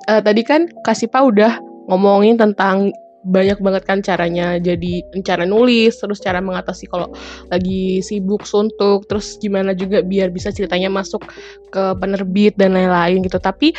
Uh, 0.09 0.21
tadi 0.25 0.41
kan 0.41 0.65
Kasipa 0.81 1.21
udah 1.21 1.61
ngomongin 1.85 2.41
tentang 2.41 2.89
banyak 3.23 3.59
banget 3.63 3.83
kan 3.87 3.99
caranya 4.03 4.59
jadi 4.59 5.03
cara 5.23 5.47
nulis 5.47 5.95
terus 5.95 6.19
cara 6.19 6.43
mengatasi 6.43 6.91
kalau 6.91 7.09
lagi 7.47 8.03
sibuk 8.03 8.43
suntuk 8.43 9.07
terus 9.07 9.39
gimana 9.39 9.71
juga 9.71 10.03
biar 10.03 10.29
bisa 10.29 10.51
ceritanya 10.51 10.91
masuk 10.91 11.23
ke 11.71 11.83
penerbit 11.97 12.53
dan 12.59 12.75
lain-lain 12.75 13.23
gitu. 13.23 13.39
Tapi 13.39 13.71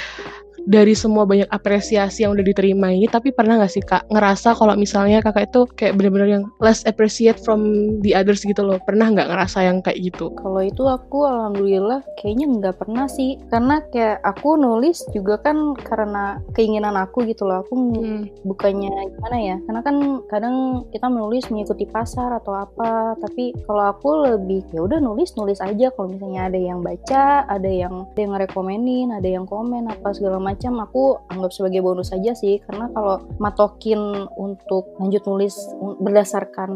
dari 0.64 0.96
semua 0.96 1.29
banyak 1.29 1.48
apresiasi 1.53 2.24
yang 2.24 2.33
udah 2.33 2.46
diterima 2.46 2.92
ini 2.92 3.07
tapi 3.09 3.31
pernah 3.31 3.61
gak 3.61 3.72
sih 3.72 3.85
kak 3.85 4.09
ngerasa 4.09 4.57
kalau 4.57 4.74
misalnya 4.79 5.20
kakak 5.20 5.53
itu 5.53 5.61
kayak 5.77 5.94
bener-bener 5.96 6.40
yang 6.40 6.44
less 6.61 6.85
appreciate 6.88 7.37
from 7.40 7.61
the 8.00 8.16
others 8.16 8.42
gitu 8.42 8.64
loh? 8.64 8.81
Pernah 8.88 9.12
nggak 9.12 9.29
ngerasa 9.29 9.59
yang 9.66 9.85
kayak 9.85 10.00
gitu? 10.00 10.33
Kalau 10.38 10.62
itu 10.64 10.85
aku 10.87 11.29
alhamdulillah 11.29 12.00
kayaknya 12.20 12.46
nggak 12.48 12.77
pernah 12.81 13.07
sih. 13.11 13.37
Karena 13.53 13.85
kayak 13.90 14.24
aku 14.24 14.57
nulis 14.57 15.05
juga 15.12 15.40
kan 15.42 15.77
karena 15.77 16.40
keinginan 16.57 16.96
aku 16.96 17.27
gitu 17.29 17.44
loh. 17.44 17.61
Aku 17.66 17.74
hmm. 17.77 18.46
bukannya 18.48 18.92
gimana 19.18 19.37
ya? 19.38 19.57
Karena 19.68 19.81
kan 19.85 19.96
kadang 20.31 20.88
kita 20.94 21.07
menulis 21.11 21.48
mengikuti 21.50 21.85
pasar 21.85 22.33
atau 22.40 22.57
apa 22.57 23.18
tapi 23.20 23.53
kalau 23.68 23.92
aku 23.92 24.09
lebih 24.33 24.64
ya 24.72 24.81
udah 24.85 24.98
nulis 25.03 25.37
nulis 25.37 25.61
aja. 25.61 25.92
Kalau 25.92 26.14
misalnya 26.14 26.48
ada 26.48 26.59
yang 26.59 26.81
baca 26.81 27.44
ada 27.50 27.68
yang 27.68 28.09
ada 28.14 28.20
yang 28.20 28.35
rekomenin 28.38 29.09
ada 29.12 29.29
yang 29.29 29.44
komen 29.44 29.90
apa 29.90 30.16
segala 30.16 30.38
macam 30.40 30.54
macam 30.55 30.79
aku 30.87 31.19
anggap 31.35 31.51
sebagai 31.51 31.83
bonus 31.83 32.14
saja 32.14 32.31
sih. 32.33 32.62
Karena 32.62 32.87
kalau 32.95 33.27
matokin 33.43 33.99
untuk 34.38 34.95
lanjut 35.03 35.27
nulis 35.27 35.59
berdasarkan 35.99 36.71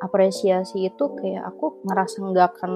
apresiasi 0.00 0.88
itu 0.88 1.04
kayak 1.20 1.44
aku 1.44 1.84
ngerasa 1.84 2.24
nggak 2.24 2.48
akan 2.56 2.72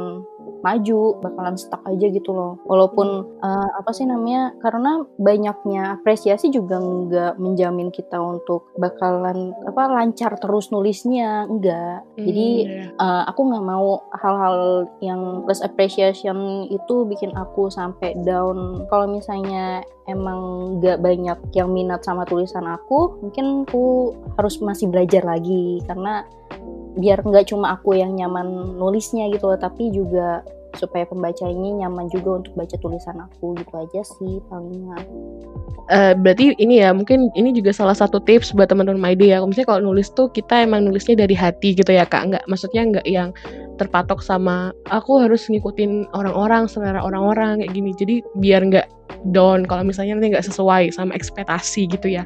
maju 0.64 1.20
bakalan 1.20 1.56
stuck 1.60 1.84
aja 1.84 2.06
gitu 2.08 2.32
loh. 2.32 2.56
Walaupun 2.64 3.38
uh, 3.44 3.68
apa 3.76 3.90
sih 3.92 4.08
namanya 4.08 4.56
karena 4.64 5.04
banyaknya 5.20 6.00
apresiasi 6.00 6.48
juga 6.48 6.80
nggak 6.80 7.36
menjamin 7.36 7.92
kita 7.92 8.16
untuk 8.16 8.72
bakalan 8.80 9.52
apa 9.68 9.82
lancar 9.92 10.40
terus 10.40 10.72
nulisnya 10.72 11.44
enggak 11.44 12.04
hmm, 12.16 12.24
jadi 12.24 12.48
uh, 12.96 13.28
aku 13.28 13.40
nggak 13.52 13.64
mau 13.64 14.00
hal-hal 14.16 14.88
yang 15.04 15.44
less 15.44 15.60
appreciation 15.60 16.68
itu 16.72 17.04
bikin 17.04 17.32
aku 17.36 17.68
sampai 17.68 18.16
down. 18.24 18.88
Kalau 18.88 19.06
misalnya 19.10 19.84
emang 20.08 20.76
gak 20.84 21.00
banyak 21.00 21.38
yang 21.56 21.72
minat 21.72 22.04
sama 22.04 22.28
tulisan 22.28 22.64
aku 22.68 23.20
mungkin 23.24 23.64
aku 23.64 24.12
harus 24.36 24.60
masih 24.60 24.88
belajar 24.88 25.24
lagi. 25.24 25.80
Karena 25.84 26.24
biar 26.94 27.22
nggak 27.22 27.50
cuma 27.50 27.74
aku 27.74 27.98
yang 27.98 28.14
nyaman 28.14 28.78
nulisnya 28.78 29.26
gitu 29.34 29.50
loh 29.50 29.58
tapi 29.58 29.90
juga 29.90 30.42
supaya 30.78 31.06
pembaca 31.06 31.46
nyaman 31.46 32.10
juga 32.10 32.42
untuk 32.42 32.52
baca 32.58 32.76
tulisan 32.78 33.16
aku 33.22 33.54
gitu 33.58 33.74
aja 33.78 34.00
sih 34.02 34.42
paling 34.50 34.90
Uh, 35.92 36.16
berarti 36.16 36.56
ini 36.56 36.80
ya 36.80 36.96
mungkin 36.96 37.28
ini 37.36 37.52
juga 37.52 37.68
salah 37.68 37.92
satu 37.92 38.16
tips 38.16 38.56
buat 38.56 38.72
teman-teman 38.72 38.96
MyDay 38.96 39.36
ya. 39.36 39.44
Misalnya 39.44 39.68
kalau 39.68 39.92
nulis 39.92 40.08
tuh 40.16 40.32
kita 40.32 40.64
emang 40.64 40.88
nulisnya 40.88 41.12
dari 41.12 41.36
hati 41.36 41.76
gitu 41.76 41.92
ya 41.92 42.08
kak. 42.08 42.32
Nggak 42.32 42.44
maksudnya 42.48 42.88
nggak 42.88 43.04
yang 43.04 43.36
terpatok 43.76 44.24
sama 44.24 44.72
aku 44.88 45.20
harus 45.20 45.44
ngikutin 45.44 46.08
orang-orang 46.16 46.64
selera 46.72 47.04
orang-orang 47.04 47.60
kayak 47.60 47.72
gini. 47.76 47.92
Jadi 47.92 48.24
biar 48.40 48.64
nggak 48.64 48.88
down 49.36 49.68
kalau 49.68 49.84
misalnya 49.84 50.16
nanti 50.16 50.32
nggak 50.32 50.48
sesuai 50.48 50.88
sama 50.88 51.12
ekspektasi 51.12 51.84
gitu 51.92 52.16
ya. 52.16 52.24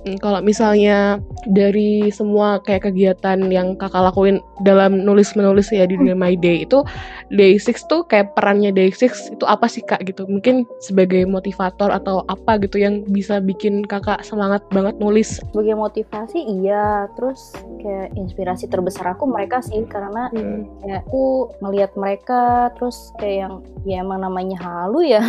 Hmm, 0.00 0.16
Kalau 0.16 0.40
misalnya 0.40 1.20
dari 1.44 2.08
semua 2.08 2.60
kayak 2.60 2.88
kegiatan 2.88 3.36
yang 3.48 3.76
kakak 3.76 4.12
lakuin 4.12 4.40
dalam 4.62 5.04
nulis 5.04 5.32
menulis 5.32 5.68
ya 5.68 5.84
di 5.84 5.96
dunia 5.96 6.16
My 6.16 6.34
Day 6.34 6.64
itu 6.64 6.80
Day 7.28 7.56
Six 7.56 7.84
tuh 7.84 8.04
kayak 8.04 8.32
perannya 8.32 8.72
Day 8.72 8.88
Six 8.90 9.28
itu 9.28 9.44
apa 9.44 9.68
sih 9.68 9.80
kak 9.80 10.04
gitu? 10.04 10.24
Mungkin 10.24 10.64
sebagai 10.80 11.24
motivator 11.24 11.92
atau 11.92 12.24
apa 12.26 12.56
gitu 12.60 12.76
yang 12.76 13.04
bisa 13.06 13.40
bikin 13.40 13.84
kakak 13.84 14.20
semangat 14.22 14.64
banget 14.70 14.96
nulis? 14.96 15.40
sebagai 15.50 15.74
motivasi 15.74 16.38
iya 16.62 17.04
terus 17.18 17.52
kayak 17.80 18.14
inspirasi 18.14 18.64
terbesar 18.66 19.12
aku 19.12 19.26
mereka 19.26 19.60
sih 19.60 19.82
karena 19.84 20.28
Hmm. 20.30 20.64
kayak 20.80 21.02
aku 21.04 21.50
ngelihat 21.58 21.92
mereka 21.96 22.70
terus 22.78 23.10
kayak 23.18 23.36
yang 23.44 23.54
ya 23.82 23.96
emang 24.00 24.22
namanya 24.22 24.56
halu 24.62 25.02
ya 25.02 25.20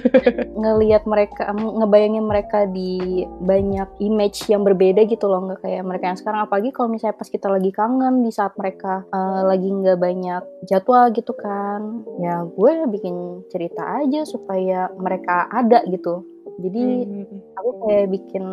ngelihat 0.60 1.02
mereka 1.04 1.50
ngebayangin 1.52 2.24
mereka 2.24 2.64
di 2.68 3.24
banyak 3.42 3.88
image 4.06 4.46
yang 4.46 4.62
berbeda 4.62 5.02
gitu 5.04 5.26
loh 5.26 5.42
nggak 5.44 5.60
kayak 5.66 5.82
mereka 5.82 6.04
yang 6.14 6.18
sekarang. 6.18 6.40
Apalagi 6.46 6.70
kalau 6.70 6.88
misalnya 6.88 7.18
pas 7.18 7.28
kita 7.28 7.48
lagi 7.50 7.70
kangen 7.70 8.22
di 8.22 8.30
saat 8.30 8.54
mereka 8.54 9.02
eh, 9.08 9.42
lagi 9.42 9.68
nggak 9.68 9.98
banyak 9.98 10.42
jadwal 10.64 11.10
gitu 11.10 11.32
kan 11.34 11.80
ya 12.18 12.46
gue 12.46 12.70
bikin 12.88 13.14
cerita 13.50 13.82
aja 14.00 14.22
supaya 14.22 14.88
mereka 14.94 15.50
ada 15.50 15.82
gitu. 15.86 16.22
Jadi 16.56 17.04
Hmm. 17.04 17.52
aku 17.52 17.70
kayak 17.84 18.06
bikin 18.08 18.44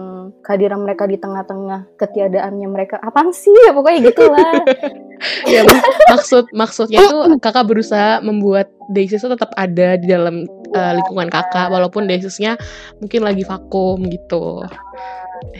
kehadiran 0.43 0.83
mereka 0.83 1.07
di 1.07 1.15
tengah-tengah 1.15 1.95
ketiadaannya 1.95 2.67
mereka. 2.67 2.99
Apaan 2.99 3.31
sih? 3.31 3.53
Ya 3.63 3.71
pokoknya 3.71 4.11
gitulah. 4.11 4.53
Ya 5.47 5.63
mak- 5.63 5.87
maksud 6.11 6.51
maksudnya 6.51 6.99
tuh 7.07 7.39
kakak 7.39 7.63
berusaha 7.63 8.19
membuat 8.19 8.67
Day6 8.91 9.23
tuh 9.23 9.31
tetap 9.39 9.55
ada 9.55 9.95
di 9.95 10.11
dalam 10.11 10.43
uh, 10.75 10.93
lingkungan 10.99 11.31
kakak 11.31 11.71
walaupun 11.71 12.11
Day6-nya 12.11 12.59
mungkin 12.99 13.23
lagi 13.23 13.47
vakum 13.47 14.03
gitu 14.11 14.67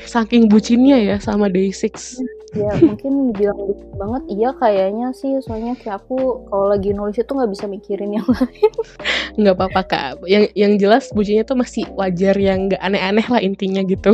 saking 0.08 0.50
bucinnya 0.50 0.98
ya 1.00 1.15
sama 1.19 1.48
Day6 1.48 2.24
ya 2.54 2.69
mungkin 2.86 3.34
dibilang 3.34 3.58
lucu 3.58 3.86
banget 3.98 4.24
iya 4.30 4.50
kayaknya 4.54 5.08
sih 5.17 5.41
soalnya 5.41 5.74
kayak 5.82 6.06
aku 6.06 6.46
kalau 6.54 6.69
lagi 6.69 6.93
nulis 6.93 7.17
itu 7.17 7.34
nggak 7.34 7.50
bisa 7.50 7.65
mikirin 7.65 8.13
yang 8.13 8.28
lain. 8.30 8.74
Nggak 9.41 9.56
apa-apa 9.58 9.82
kak. 9.89 10.10
Yang 10.30 10.54
yang 10.54 10.74
jelas 10.78 11.10
bucinnya 11.10 11.41
tuh 11.41 11.58
masih 11.58 11.89
wajar 11.98 12.38
yang 12.38 12.69
nggak 12.69 12.78
aneh-aneh 12.78 13.26
lah 13.26 13.41
intinya 13.41 13.82
gitu. 13.82 14.13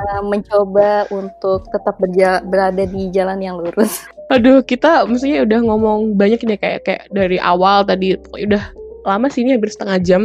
Eh, 0.00 0.22
mencoba 0.26 1.06
untuk 1.14 1.68
tetap 1.70 1.94
berja- 2.02 2.42
berada 2.42 2.82
di 2.88 3.12
jalan 3.14 3.38
yang 3.38 3.62
lurus. 3.62 4.02
Aduh 4.32 4.66
kita 4.66 5.06
mestinya 5.06 5.46
udah 5.46 5.60
ngomong 5.62 6.18
banyak 6.18 6.42
nih 6.42 6.58
kayak 6.58 6.80
kayak 6.86 7.02
dari 7.14 7.38
awal 7.38 7.86
tadi 7.86 8.18
udah 8.34 8.79
lama 9.10 9.26
sih 9.26 9.42
ini 9.42 9.58
hampir 9.58 9.74
setengah 9.74 9.98
jam. 9.98 10.22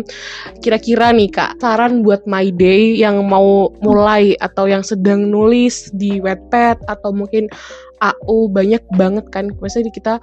Kira-kira 0.61 1.09
nih 1.09 1.33
kak 1.33 1.57
saran 1.57 2.05
buat 2.05 2.29
my 2.29 2.53
day 2.53 2.93
yang 2.93 3.25
mau 3.25 3.73
mulai 3.81 4.37
atau 4.37 4.69
yang 4.69 4.85
sedang 4.85 5.25
nulis 5.33 5.89
di 5.97 6.21
Wattpad 6.21 6.85
atau 6.85 7.09
mungkin 7.09 7.49
AU 7.99 8.49
banyak 8.51 8.83
banget 8.95 9.25
kan. 9.31 9.51
Maksudnya 9.59 9.91
kita 9.91 10.13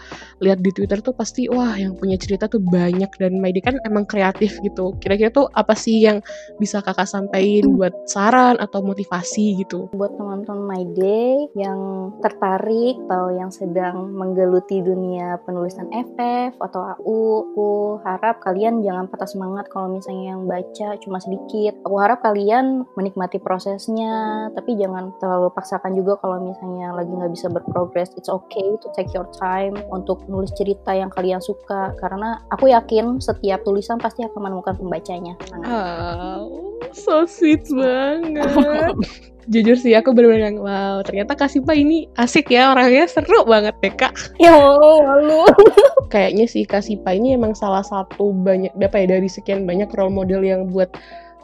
lihat 0.41 0.61
di 0.61 0.71
Twitter 0.73 0.99
tuh 1.01 1.15
pasti 1.15 1.47
wah 1.49 1.77
yang 1.77 1.95
punya 1.97 2.17
cerita 2.17 2.49
tuh 2.49 2.61
banyak 2.61 3.09
dan 3.21 3.39
day 3.39 3.63
kan 3.63 3.77
emang 3.85 4.09
kreatif 4.09 4.57
gitu. 4.65 4.97
Kira-kira 4.99 5.29
tuh 5.29 5.47
apa 5.53 5.77
sih 5.77 6.05
yang 6.05 6.25
bisa 6.57 6.81
kakak 6.81 7.09
sampaikan 7.09 7.75
buat 7.77 7.93
saran 8.09 8.57
atau 8.61 8.81
motivasi 8.81 9.61
gitu? 9.61 9.93
Buat 9.93 10.17
teman-teman 10.17 10.85
Day 10.93 11.49
yang 11.57 12.13
tertarik 12.21 12.99
atau 13.07 13.33
yang 13.33 13.49
sedang 13.53 14.13
menggeluti 14.13 14.83
dunia 14.83 15.41
penulisan 15.47 15.89
FF 15.93 16.59
atau 16.59 16.81
AU, 16.97 17.21
aku 17.53 17.71
harap 18.03 18.41
kalian 18.41 18.81
jangan 18.83 19.07
patah 19.09 19.29
semangat 19.29 19.69
kalau 19.69 19.93
misalnya 19.93 20.37
yang 20.37 20.45
baca 20.49 20.99
cuma 21.01 21.19
sedikit. 21.21 21.77
Aku 21.85 21.97
harap 22.01 22.21
kalian 22.25 22.85
menikmati 22.97 23.39
prosesnya, 23.39 24.49
tapi 24.53 24.77
jangan 24.77 25.15
terlalu 25.21 25.53
paksakan 25.55 25.93
juga 25.97 26.19
kalau 26.21 26.41
misalnya 26.43 26.93
lagi 26.97 27.13
nggak 27.13 27.33
bisa 27.33 27.47
berprogres. 27.63 28.11
It's 28.19 28.29
okay 28.29 28.75
to 28.83 28.89
take 28.99 29.15
your 29.15 29.31
time 29.39 29.79
untuk 29.95 30.27
nulis 30.27 30.51
cerita 30.59 30.93
yang 30.93 31.09
kalian 31.15 31.39
suka, 31.39 31.95
karena 32.03 32.43
aku 32.51 32.75
yakin 32.75 33.23
setiap 33.23 33.63
tulisan 33.63 34.03
pasti 34.03 34.27
akan 34.27 34.51
menemukan 34.51 34.75
pembacanya. 34.75 35.39
Oh, 35.63 36.75
so 36.91 37.25
sweet 37.25 37.63
banget. 37.71 38.99
Jujur 39.51 39.75
sih 39.75 39.91
aku 39.99 40.15
bener-bener 40.15 40.55
yang 40.55 40.59
wow 40.63 41.03
ternyata 41.03 41.35
Kasipa 41.35 41.75
ini 41.75 42.07
asik 42.15 42.55
ya 42.55 42.71
orangnya 42.71 43.11
seru 43.11 43.43
banget 43.43 43.75
deh 43.83 43.91
kak. 43.91 44.15
Ya 44.43 44.55
Allah, 44.55 45.03
malu. 45.03 45.43
Kayaknya 46.15 46.47
sih 46.47 46.63
Kasipa 46.63 47.11
ini 47.11 47.35
emang 47.35 47.59
salah 47.59 47.83
satu 47.83 48.31
banyak 48.31 48.71
apa 48.79 49.03
ya 49.03 49.19
dari 49.19 49.27
sekian 49.27 49.67
banyak 49.67 49.91
role 49.99 50.15
model 50.15 50.47
yang 50.47 50.71
buat 50.71 50.95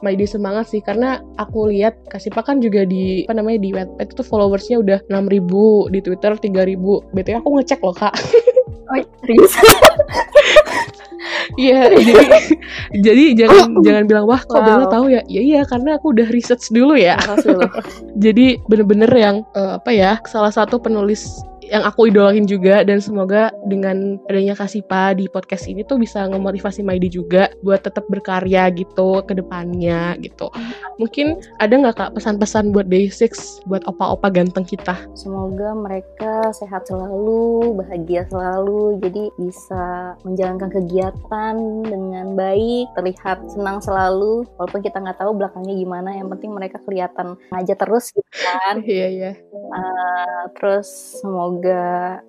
My 0.01 0.15
Day 0.15 0.29
semangat 0.31 0.71
sih 0.71 0.81
karena 0.83 1.19
aku 1.41 1.69
lihat 1.71 1.99
Kasipa 2.09 2.43
kan 2.47 2.63
juga 2.63 2.87
di 2.87 3.27
apa 3.27 3.35
namanya 3.35 3.59
di 3.63 3.71
Wattpad 3.75 4.15
itu 4.15 4.23
followersnya 4.23 4.77
udah 4.81 4.99
6000 5.11 5.93
di 5.95 5.99
Twitter 6.05 6.33
3000 6.39 7.15
BTW 7.15 7.37
aku 7.43 7.51
ngecek 7.59 7.81
loh 7.83 7.97
kak. 7.97 8.15
Oh, 8.89 8.97
serius? 9.21 9.53
Iya 11.59 11.91
jadi 11.99 12.25
jadi 13.03 13.25
jangan 13.35 13.83
jangan 13.83 14.05
bilang 14.07 14.25
wah 14.31 14.41
kok 14.41 14.59
Wow. 14.59 14.65
Bella 14.65 14.87
tahu 14.91 15.07
ya? 15.11 15.23
Ya 15.27 15.43
iya 15.43 15.61
karena 15.67 15.99
aku 15.99 16.15
udah 16.15 16.27
research 16.31 16.71
dulu 16.71 16.95
ya. 16.99 17.19
Jadi 18.25 18.59
bener-bener 18.67 19.11
yang 19.15 19.37
eh, 19.55 19.79
apa 19.79 19.91
ya 19.95 20.19
salah 20.27 20.51
satu 20.51 20.83
penulis 20.83 21.43
yang 21.69 21.85
aku 21.85 22.09
idolakin 22.09 22.49
juga 22.49 22.81
dan 22.83 22.99
semoga 22.99 23.53
dengan 23.69 24.17
adanya 24.33 24.57
Kasipa 24.57 25.13
di 25.13 25.29
podcast 25.29 25.69
ini 25.69 25.85
tuh 25.85 26.01
bisa 26.01 26.25
ngemotivasi 26.25 26.81
Maidi 26.81 27.13
juga 27.13 27.53
buat 27.61 27.85
tetap 27.85 28.09
berkarya 28.09 28.73
gitu 28.73 29.21
ke 29.29 29.37
depannya 29.37 30.17
gitu. 30.25 30.49
Mungkin 30.99 31.39
ada 31.61 31.75
nggak 31.77 31.95
kak 31.95 32.11
pesan-pesan 32.17 32.73
buat 32.73 32.89
Day6 32.89 33.69
buat 33.69 33.85
opa-opa 33.87 34.33
ganteng 34.33 34.65
kita? 34.65 34.97
Semoga 35.15 35.77
mereka 35.77 36.51
sehat 36.57 36.89
selalu, 36.89 37.77
bahagia 37.79 38.25
selalu, 38.27 38.99
jadi 39.05 39.25
bisa 39.39 40.17
menjalankan 40.25 40.71
kegiatan 40.73 41.55
dengan 41.85 42.35
baik, 42.35 42.91
terlihat 42.99 43.45
senang 43.53 43.79
selalu, 43.85 44.49
walaupun 44.57 44.81
kita 44.83 44.99
nggak 44.99 45.21
tahu 45.21 45.37
belakangnya 45.37 45.75
gimana. 45.77 46.11
Yang 46.17 46.29
penting 46.39 46.51
mereka 46.57 46.79
kelihatan 46.83 47.37
aja 47.55 47.75
terus 47.77 48.11
gitu 48.11 48.31
kan. 48.33 48.81
Iya 48.89 49.09
iya. 49.13 49.33
Uh, 49.53 50.49
terus 50.57 50.89
semoga 51.21 51.58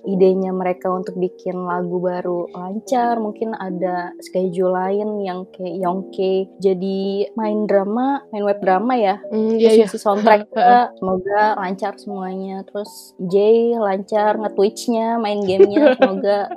idenya 0.08 0.52
mereka 0.56 0.89
untuk 0.89 1.15
bikin 1.20 1.56
lagu 1.65 2.00
baru 2.02 2.50
lancar. 2.56 3.20
Mungkin 3.20 3.54
ada 3.54 4.13
schedule 4.24 4.74
lain 4.74 5.22
yang 5.22 5.46
kayak 5.52 5.76
Yongke 5.82 6.50
jadi 6.58 7.30
main 7.36 7.68
drama, 7.68 8.24
main 8.32 8.44
web 8.46 8.60
drama 8.63 8.96
ya. 8.96 9.20
Hmm, 9.30 9.60
iya 9.60 9.86
terus 9.86 10.00
iya. 10.00 10.04
soundtrack 10.04 10.50
semoga 11.00 11.42
lancar 11.60 11.94
semuanya. 12.00 12.63
Terus 12.65 13.13
Jay 13.30 13.76
lancar 13.76 14.39
nge-twitch-nya 14.39 15.20
main 15.20 15.44
gamenya. 15.44 15.94
Semoga 16.00 16.48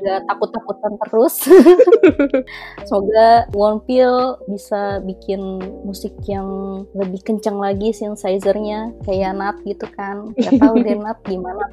nggak 0.00 0.20
takut-takutan 0.26 0.92
terus. 1.06 1.34
Semoga 2.88 3.46
Wonpil 3.52 4.40
bisa 4.48 5.02
bikin 5.04 5.60
musik 5.84 6.16
yang 6.24 6.46
lebih 6.96 7.20
kencang 7.22 7.60
lagi 7.60 7.92
synthesizer-nya. 7.92 8.94
Kayak 9.04 9.36
Nat 9.36 9.56
gitu 9.66 9.86
kan. 9.92 10.32
Gak 10.38 10.58
tahu 10.60 10.80
deh 10.80 10.96
Nat 10.96 11.18
gimana 11.26 11.66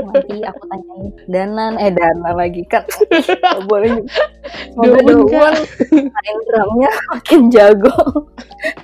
nanti 0.00 0.36
aku 0.44 0.62
tanyain. 0.68 1.10
Danan. 1.30 1.72
Eh 1.80 1.90
Dana 1.92 2.30
lagi 2.36 2.62
kan 2.68 2.84
boleh. 3.70 4.00
Semoga 4.74 4.98
Daun 5.02 5.54
main 6.10 6.38
drumnya 6.48 6.90
makin 7.12 7.40
jago 7.52 7.94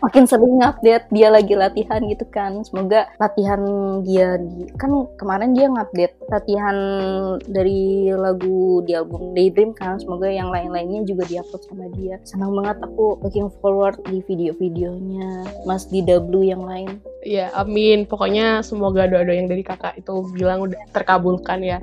makin 0.01 0.25
sering 0.25 0.61
update 0.65 1.05
dia 1.13 1.29
lagi 1.29 1.53
latihan 1.53 2.01
gitu 2.09 2.25
kan 2.33 2.65
semoga 2.65 3.09
latihan 3.21 3.61
dia 4.03 4.41
di, 4.41 4.69
kan 4.81 4.91
kemarin 5.21 5.53
dia 5.53 5.69
ngupdate 5.69 6.17
latihan 6.33 6.77
dari 7.49 8.11
lagu 8.13 8.81
di 8.85 8.97
album 8.97 9.37
Daydream 9.37 9.77
kan 9.77 10.01
semoga 10.01 10.29
yang 10.29 10.49
lain-lainnya 10.49 11.05
juga 11.05 11.29
diupload 11.29 11.63
sama 11.69 11.87
dia 11.97 12.17
senang 12.25 12.57
banget 12.57 12.81
aku 12.85 13.21
looking 13.21 13.53
forward 13.61 14.01
di 14.09 14.25
video-videonya 14.25 15.45
Mas 15.69 15.89
DW 15.89 16.33
yang 16.45 16.65
lain 16.65 17.01
Iya, 17.27 17.51
amin. 17.59 18.07
Pokoknya 18.07 18.63
semoga 18.63 19.11
doa-doa 19.11 19.35
yang 19.35 19.51
dari 19.51 19.67
kakak 19.67 19.99
itu 19.99 20.31
bilang 20.31 20.63
udah 20.63 20.79
terkabulkan 20.95 21.59
ya. 21.59 21.83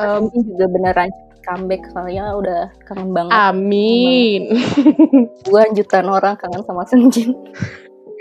Ini 0.00 0.40
juga 0.48 0.64
beneran 0.64 1.12
comeback 1.48 1.88
soalnya 1.96 2.36
udah 2.36 2.68
kangen 2.84 3.16
banget 3.16 3.32
amin. 3.32 4.42
gua 5.48 5.64
jutaan 5.72 6.12
orang 6.12 6.36
kangen 6.36 6.60
sama 6.68 6.84
Senjin 6.84 7.32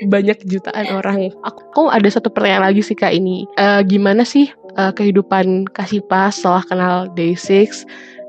banyak 0.06 0.46
jutaan 0.46 0.94
orang. 0.94 1.34
Aku 1.42 1.90
ada 1.90 2.06
satu 2.06 2.30
pertanyaan 2.30 2.70
lagi 2.70 2.86
sih 2.86 2.94
kak 2.94 3.18
ini. 3.18 3.50
Eh, 3.58 3.82
gimana 3.90 4.22
sih 4.22 4.46
eh, 4.78 4.92
kehidupan 4.94 5.74
Kasipa 5.74 6.30
setelah 6.30 6.62
kenal 6.70 6.96
Day6 7.18 7.82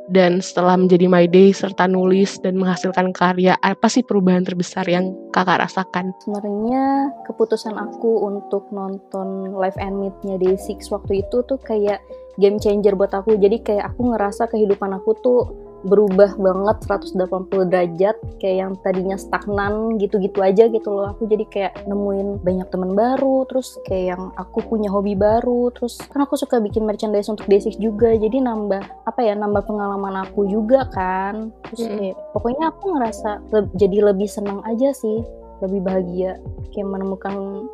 dan 0.09 0.41
setelah 0.41 0.81
menjadi 0.81 1.05
My 1.05 1.29
Day 1.29 1.53
serta 1.53 1.85
nulis 1.85 2.41
dan 2.41 2.57
menghasilkan 2.57 3.13
karya? 3.13 3.61
Apa 3.61 3.93
sih 3.93 4.01
perubahan 4.01 4.49
terbesar 4.49 4.89
yang 4.89 5.13
kakak 5.37 5.69
rasakan? 5.69 6.17
sebenarnya 6.25 7.13
keputusan 7.29 7.77
aku 7.77 8.25
untuk 8.25 8.65
nonton 8.73 9.53
live 9.53 9.77
and 9.77 10.01
meet-nya 10.01 10.41
Day6 10.41 10.89
waktu 10.89 11.21
itu 11.21 11.45
tuh 11.45 11.61
kayak 11.61 12.01
game 12.39 12.57
changer 12.63 12.95
buat 12.95 13.13
aku. 13.13 13.37
Jadi 13.37 13.61
kayak 13.61 13.95
aku 13.95 14.15
ngerasa 14.15 14.49
kehidupan 14.49 14.95
aku 14.95 15.13
tuh 15.21 15.41
berubah 15.87 16.35
banget 16.35 16.77
180 16.91 17.71
derajat 17.71 18.17
kayak 18.43 18.57
yang 18.67 18.73
tadinya 18.83 19.15
stagnan 19.15 19.95
gitu-gitu 20.03 20.43
aja 20.43 20.67
gitu 20.67 20.91
loh. 20.91 21.15
Aku 21.15 21.31
jadi 21.31 21.45
kayak 21.47 21.87
nemuin 21.87 22.43
banyak 22.43 22.67
teman 22.71 22.99
baru 22.99 23.47
terus 23.47 23.79
kayak 23.87 24.17
yang 24.17 24.23
aku 24.35 24.59
punya 24.67 24.91
hobi 24.91 25.15
baru 25.15 25.71
terus 25.71 26.03
kan 26.11 26.27
aku 26.27 26.35
suka 26.35 26.59
bikin 26.59 26.83
merchandise 26.83 27.31
untuk 27.31 27.47
Day6 27.47 27.79
juga 27.79 28.11
jadi 28.11 28.43
nambah 28.43 29.07
apa 29.07 29.21
ya 29.23 29.39
nambah 29.39 29.63
pengalaman 29.71 30.27
aku 30.27 30.51
juga 30.51 30.87
kan. 30.91 31.55
Terus 31.71 31.83
kayak 31.87 32.17
pokoknya 32.35 32.75
aku 32.75 32.85
ngerasa 32.99 33.31
le- 33.55 33.71
jadi 33.79 34.11
lebih 34.11 34.27
senang 34.27 34.59
aja 34.67 34.91
sih 34.91 35.23
lebih 35.63 35.83
bahagia 35.83 36.39
kayak 36.71 36.87
menemukan 36.87 37.67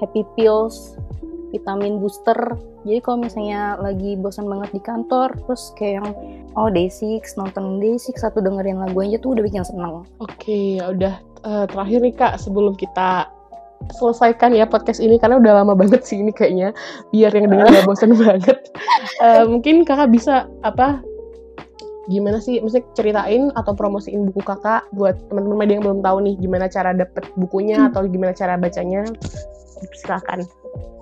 happy 0.00 0.24
pills 0.36 0.96
vitamin 1.50 2.00
booster 2.02 2.36
jadi 2.84 3.00
kalau 3.00 3.24
misalnya 3.24 3.80
lagi 3.80 4.16
bosan 4.20 4.48
banget 4.48 4.70
di 4.76 4.80
kantor 4.84 5.32
terus 5.46 5.72
kayak 5.80 6.04
yang 6.04 6.08
oh 6.56 6.68
Day6 6.68 7.24
nonton 7.40 7.80
Day6 7.80 8.20
atau 8.20 8.40
dengerin 8.44 8.80
lagu 8.80 8.98
aja 9.00 9.16
tuh 9.20 9.36
udah 9.38 9.42
bikin 9.44 9.64
seneng 9.64 10.04
Oke, 10.20 10.80
ya 10.80 10.92
udah 10.92 11.28
Eh, 11.46 11.64
terakhir 11.70 11.98
nih 12.02 12.14
Kak, 12.18 12.34
sebelum 12.42 12.74
kita 12.74 13.30
selesaikan 13.94 14.50
ya 14.58 14.66
podcast 14.66 14.98
ini 14.98 15.22
karena 15.22 15.38
udah 15.38 15.62
lama 15.62 15.78
banget 15.78 16.02
sih 16.02 16.18
ini 16.18 16.34
kayaknya 16.34 16.74
biar 17.14 17.30
yang 17.30 17.46
dengar 17.46 17.70
gak 17.70 17.86
bosan 17.86 18.10
banget. 18.22 18.58
Eh, 19.22 19.44
mungkin 19.46 19.86
Kakak 19.86 20.10
bisa 20.10 20.50
apa 20.66 20.98
gimana 22.08 22.40
sih 22.40 22.56
mesti 22.64 22.80
ceritain 22.96 23.52
atau 23.54 23.76
promosiin 23.76 24.26
buku 24.32 24.42
Kakak 24.42 24.90
buat 24.96 25.14
teman-teman 25.30 25.58
media 25.62 25.74
yang 25.78 25.84
belum 25.86 26.00
tahu 26.02 26.16
nih 26.26 26.34
gimana 26.42 26.66
cara 26.66 26.90
dapet 26.96 27.22
bukunya 27.38 27.86
atau 27.86 28.02
gimana 28.10 28.34
cara 28.34 28.58
bacanya. 28.58 29.06
Silakan. 29.94 30.46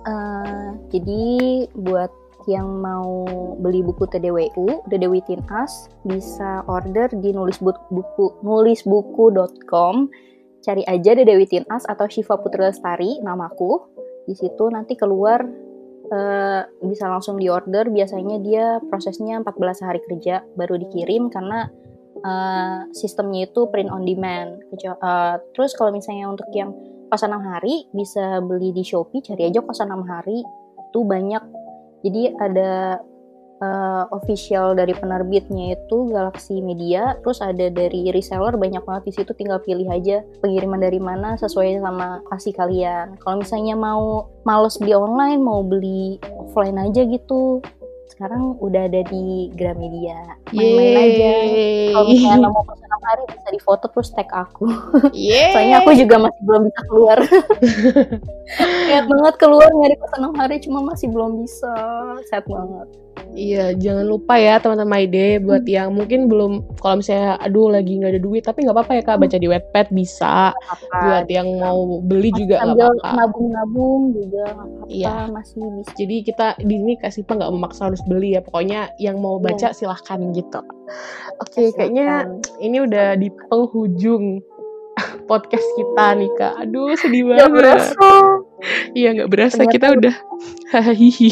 Eh, 0.07 0.69
jadi 0.93 1.23
buat 1.75 2.11
yang 2.47 2.79
mau 2.79 3.27
beli 3.59 3.83
buku 3.83 4.07
TDWU, 4.07 4.87
The 4.87 5.03
Within 5.11 5.43
Us, 5.51 5.91
bisa 6.07 6.63
order 6.71 7.11
di 7.11 7.35
nulis 7.35 7.59
buku 7.59 8.39
nulisbuku.com. 8.39 10.07
Cari 10.63 10.83
aja 10.87 11.11
The 11.11 11.35
Within 11.35 11.67
Us 11.67 11.83
atau 11.91 12.07
Shiva 12.07 12.39
Putri 12.39 12.63
Lestari, 12.63 13.19
namaku. 13.19 13.83
Di 14.23 14.35
situ 14.35 14.71
nanti 14.71 14.95
keluar 14.95 15.43
eh, 16.07 16.61
bisa 16.87 17.11
langsung 17.11 17.35
diorder. 17.35 17.91
Biasanya 17.91 18.39
dia 18.39 18.65
prosesnya 18.87 19.43
14 19.43 19.83
hari 19.83 19.99
kerja 20.07 20.47
baru 20.55 20.79
dikirim 20.79 21.27
karena 21.27 21.67
eh, 22.23 22.79
sistemnya 22.95 23.51
itu 23.51 23.67
print 23.67 23.91
on 23.91 24.07
demand. 24.07 24.63
Terus 25.51 25.75
kalau 25.75 25.91
misalnya 25.91 26.31
untuk 26.31 26.47
yang 26.55 26.71
kosan 27.07 27.35
6 27.35 27.43
hari 27.43 27.87
bisa 27.95 28.43
beli 28.43 28.75
di 28.75 28.83
Shopee 28.83 29.23
cari 29.23 29.47
aja 29.47 29.63
kosan 29.63 29.91
6 29.91 30.03
hari 30.07 30.43
itu 30.87 30.99
banyak. 31.03 31.43
Jadi 32.05 32.21
ada 32.39 33.01
uh, 33.61 34.03
official 34.13 34.77
dari 34.77 34.93
penerbitnya 34.93 35.75
itu 35.77 36.09
Galaxy 36.13 36.61
Media 36.61 37.17
terus 37.21 37.41
ada 37.41 37.69
dari 37.69 38.09
reseller 38.13 38.55
banyak 38.55 38.83
banget 38.85 39.03
di 39.09 39.13
situ 39.21 39.31
tinggal 39.33 39.59
pilih 39.61 39.87
aja 39.89 40.21
pengiriman 40.41 40.81
dari 40.81 41.01
mana 41.01 41.35
sesuai 41.39 41.81
sama 41.81 42.21
kasih 42.33 42.53
kalian. 42.53 43.17
Kalau 43.21 43.41
misalnya 43.41 43.75
mau 43.77 44.29
males 44.45 44.77
beli 44.77 44.93
online 44.93 45.41
mau 45.41 45.65
beli 45.65 46.21
offline 46.37 46.77
aja 46.79 47.03
gitu 47.03 47.61
sekarang 48.17 48.57
udah 48.57 48.89
ada 48.89 49.05
di 49.13 49.53
Gramedia 49.53 50.17
main-main 50.49 50.97
aja 51.05 51.29
kalau 51.93 52.05
misalnya 52.09 52.49
mau 52.49 52.65
kosan 52.65 52.89
6 52.89 53.07
hari 53.13 53.23
bisa 53.29 53.49
difoto 53.53 53.85
terus 53.93 54.09
tag 54.09 54.29
aku 54.33 54.65
Yeay. 55.13 55.53
Soalnya 55.53 55.75
aku 55.85 55.91
juga 55.93 56.15
masih 56.25 56.41
belum 56.41 56.61
bisa 56.65 56.81
keluar. 56.89 57.17
Niat 58.89 59.05
banget 59.05 59.33
keluar 59.37 59.69
nyari 59.69 59.95
enam 60.17 60.33
hari 60.33 60.55
cuma 60.65 60.79
masih 60.81 61.07
belum 61.13 61.45
bisa. 61.45 61.73
Sad 62.25 62.49
banget. 62.49 62.89
Iya, 63.31 63.73
jangan 63.73 64.03
lupa 64.03 64.33
ya 64.35 64.57
teman-teman 64.57 64.89
Maide 65.05 65.37
buat 65.39 65.61
yang 65.63 65.91
mungkin 65.91 66.25
belum 66.25 66.77
kalau 66.77 66.99
misalnya 66.99 67.37
aduh 67.37 67.69
lagi 67.69 67.93
nggak 67.95 68.11
ada 68.13 68.21
duit 68.21 68.41
tapi 68.41 68.61
nggak 68.61 68.73
apa-apa 68.73 68.91
ya 68.93 69.01
kak 69.03 69.17
baca 69.19 69.37
di 69.37 69.47
Wattpad 69.47 69.87
bisa. 69.91 70.51
Apa? 70.51 70.97
Buat 70.97 71.27
yang 71.27 71.47
mau 71.55 71.99
beli 71.99 72.29
juga 72.31 72.61
nggak 72.61 72.77
apa-apa. 72.77 73.09
nabung-nabung 73.13 74.01
juga 74.11 74.43
nggak 74.47 74.65
apa-apa 74.65 74.89
Iya. 74.89 75.13
masih 75.29 75.61
bisa. 75.75 75.91
Jadi 75.93 76.15
kita 76.23 76.47
di 76.57 76.75
sini 76.75 76.93
kasih 76.95 77.21
pak 77.21 77.35
nggak 77.35 77.51
memaksa 77.51 77.81
harus 77.85 78.01
beli 78.03 78.33
ya. 78.33 78.41
Pokoknya 78.41 78.79
yang 78.97 79.17
mau 79.17 79.37
baca 79.37 79.69
silahkan 79.69 80.19
gitu. 80.31 80.61
Oke, 81.37 81.69
kayaknya 81.71 82.25
Silakan. 82.25 82.59
ini 82.59 82.77
udah 82.81 83.07
di 83.15 83.29
penghujung 83.47 84.41
podcast 85.29 85.67
kita 85.75 86.05
nih 86.15 86.31
kak. 86.33 86.53
Aduh 86.59 86.95
sedih 86.95 87.21
Nggak 87.27 87.37
banget. 87.43 87.53
berasa. 87.53 88.09
Iya 88.97 89.13
nggak 89.13 89.29
berasa 89.29 89.61
Ternyata 89.63 89.73
kita 89.73 89.87
udah 89.97 90.15
hahihi. 90.73 91.29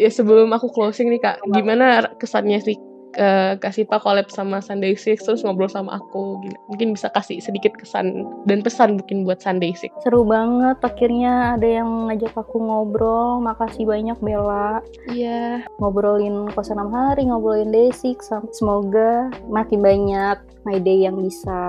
ya 0.00 0.10
sebelum 0.10 0.48
aku 0.52 0.72
closing 0.72 1.12
nih 1.12 1.20
kak, 1.22 1.36
gimana 1.52 2.10
kesannya 2.18 2.58
sih 2.64 2.76
ke 3.12 3.60
kasih 3.60 3.84
pak 3.84 4.02
collab 4.02 4.28
sama 4.32 4.64
Sunday 4.64 4.96
Six 4.96 5.24
terus 5.28 5.44
ngobrol 5.44 5.68
sama 5.68 6.00
aku 6.00 6.40
Gila. 6.42 6.58
mungkin 6.72 6.88
bisa 6.96 7.12
kasih 7.12 7.38
sedikit 7.44 7.76
kesan 7.76 8.24
dan 8.48 8.64
pesan 8.64 8.96
mungkin 8.98 9.28
buat 9.28 9.44
Sunday 9.44 9.76
Six 9.76 9.92
Seru 10.02 10.24
banget 10.24 10.80
akhirnya 10.82 11.54
ada 11.54 11.68
yang 11.68 12.08
ngajak 12.08 12.34
aku 12.34 12.56
ngobrol. 12.58 13.40
Makasih 13.44 13.84
banyak 13.84 14.18
Bella. 14.20 14.80
iya 15.10 15.64
Ngobrolin 15.78 16.50
kosan 16.52 16.80
6 16.80 16.90
hari, 16.92 17.28
ngobrolin 17.28 17.70
Day6. 17.70 18.50
Semoga 18.52 19.30
makin 19.48 19.80
banyak 19.80 20.38
My 20.62 20.78
Day 20.78 21.02
yang 21.06 21.18
bisa 21.18 21.60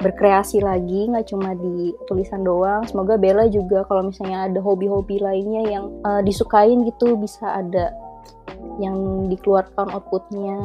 berkreasi 0.00 0.64
lagi, 0.64 1.08
nggak 1.12 1.28
cuma 1.28 1.52
di 1.52 1.92
tulisan 2.08 2.44
doang. 2.44 2.84
Semoga 2.88 3.20
Bella 3.20 3.44
juga 3.48 3.84
kalau 3.84 4.08
misalnya 4.08 4.48
ada 4.48 4.60
hobi-hobi 4.64 5.20
lainnya 5.20 5.62
yang 5.68 5.84
eh, 6.04 6.22
disukain 6.24 6.84
gitu 6.88 7.16
bisa 7.20 7.60
ada 7.60 7.92
yang 8.78 9.28
dikeluarkan 9.28 9.92
outputnya. 9.92 10.58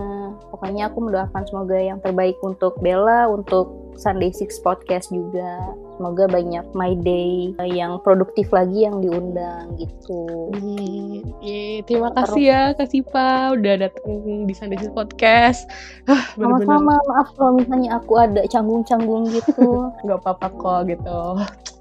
Pokoknya 0.53 0.87
aku 0.87 0.97
mendoakan 1.03 1.43
semoga 1.49 1.77
yang 1.77 1.99
terbaik 1.99 2.39
untuk 2.45 2.77
Bella, 2.79 3.27
untuk 3.27 3.82
Sunday 3.97 4.31
Six 4.33 4.61
Podcast 4.61 5.09
juga. 5.13 5.73
Semoga 5.97 6.25
banyak 6.25 6.65
My 6.73 6.97
Day 7.01 7.53
yang 7.61 8.01
produktif 8.01 8.49
lagi 8.49 8.85
yang 8.85 8.99
diundang 8.99 9.77
gitu. 9.77 10.49
Ih, 10.57 11.21
ih, 11.43 11.75
terima 11.85 12.09
kasih 12.13 12.43
ya 12.43 12.61
Kak 12.73 12.89
Sipa 12.89 13.53
udah 13.53 13.89
datang 13.89 14.45
di 14.49 14.53
Sunday 14.55 14.79
Six 14.81 14.91
Podcast. 14.91 15.69
Ah, 16.09 16.33
bener-bener 16.39 16.65
Sama-sama, 16.65 16.95
maaf 17.09 17.29
kalau 17.37 17.51
misalnya 17.57 17.99
aku 18.01 18.13
ada 18.17 18.41
canggung-canggung 18.49 19.29
gitu. 19.29 19.87
nggak 20.05 20.19
apa-apa 20.23 20.47
kok 20.55 20.79
gitu. 20.89 21.19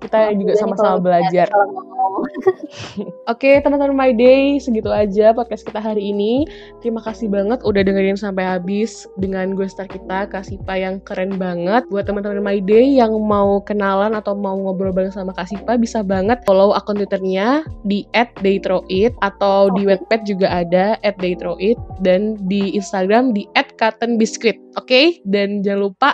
Kita 0.03 0.19
Maaf 0.19 0.35
juga 0.35 0.53
sama-sama 0.59 0.99
belajar. 0.99 1.47
Oke 3.33 3.63
teman-teman 3.63 3.95
My 3.95 4.11
Day 4.11 4.59
segitu 4.59 4.91
aja 4.91 5.31
podcast 5.31 5.63
kita 5.63 5.79
hari 5.79 6.11
ini. 6.11 6.43
Terima 6.83 6.99
kasih 6.99 7.31
banget 7.31 7.63
udah 7.63 7.83
dengerin 7.87 8.19
sampai 8.19 8.43
habis 8.43 9.07
dengan 9.15 9.55
gue 9.55 9.67
star 9.71 9.87
kita 9.87 10.27
Kak 10.27 10.43
Sipa 10.43 10.75
yang 10.75 10.99
keren 11.07 11.39
banget. 11.39 11.87
Buat 11.87 12.02
teman-teman 12.03 12.43
My 12.43 12.59
Day 12.63 12.99
yang 12.99 13.15
mau 13.25 13.63
kenalan 13.63 14.13
atau 14.19 14.35
mau 14.35 14.59
ngobrol 14.59 14.93
bareng 14.93 15.15
sama 15.15 15.33
Kak 15.33 15.49
Sipa 15.49 15.79
bisa 15.79 16.03
banget 16.03 16.43
follow 16.45 16.75
akun 16.75 16.99
Twitternya 16.99 17.63
di 17.87 18.05
@daytroit 18.43 19.15
atau 19.25 19.73
di 19.73 19.87
Oke. 19.87 19.89
Wattpad 19.95 20.21
juga 20.27 20.47
ada 20.51 20.99
@daytroit 21.23 21.79
dan 22.05 22.37
di 22.51 22.75
Instagram 22.75 23.33
di 23.33 23.47
@cottonbiscuit. 23.79 24.59
Oke 24.77 25.23
dan 25.25 25.63
jangan 25.63 25.91
lupa 25.91 26.11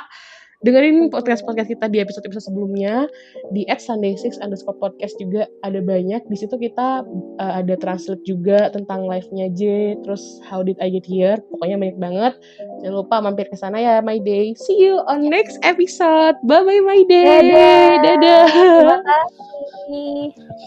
dengerin 0.66 1.06
podcast-podcast 1.14 1.70
kita 1.70 1.86
di 1.86 2.02
episode-episode 2.02 2.50
sebelumnya 2.50 3.06
di 3.54 3.62
@sunday6 3.70 4.42
underscore 4.42 4.74
podcast 4.82 5.14
juga 5.22 5.46
ada 5.62 5.78
banyak. 5.78 6.18
Di 6.26 6.36
situ 6.36 6.58
kita 6.58 7.06
uh, 7.38 7.52
ada 7.62 7.78
translate 7.78 8.22
juga 8.26 8.66
tentang 8.74 9.06
live-nya 9.06 9.54
J 9.54 9.94
terus 10.02 10.42
how 10.42 10.66
did 10.66 10.74
I 10.82 10.90
get 10.90 11.06
here? 11.06 11.38
Pokoknya 11.54 11.78
banyak 11.78 11.98
banget. 12.02 12.34
Jangan 12.82 12.94
lupa 12.94 13.22
mampir 13.22 13.46
ke 13.46 13.56
sana 13.58 13.78
ya 13.78 14.02
my 14.02 14.18
day. 14.18 14.54
See 14.58 14.82
you 14.82 14.98
on 15.06 15.30
next 15.30 15.62
episode. 15.62 16.34
Bye 16.42 16.66
bye 16.66 16.82
my 16.82 17.06
day. 17.06 17.54
Dadah. 17.54 17.90
dadah. 18.02 18.46
Terima 18.50 18.98
kasih. 19.06 20.58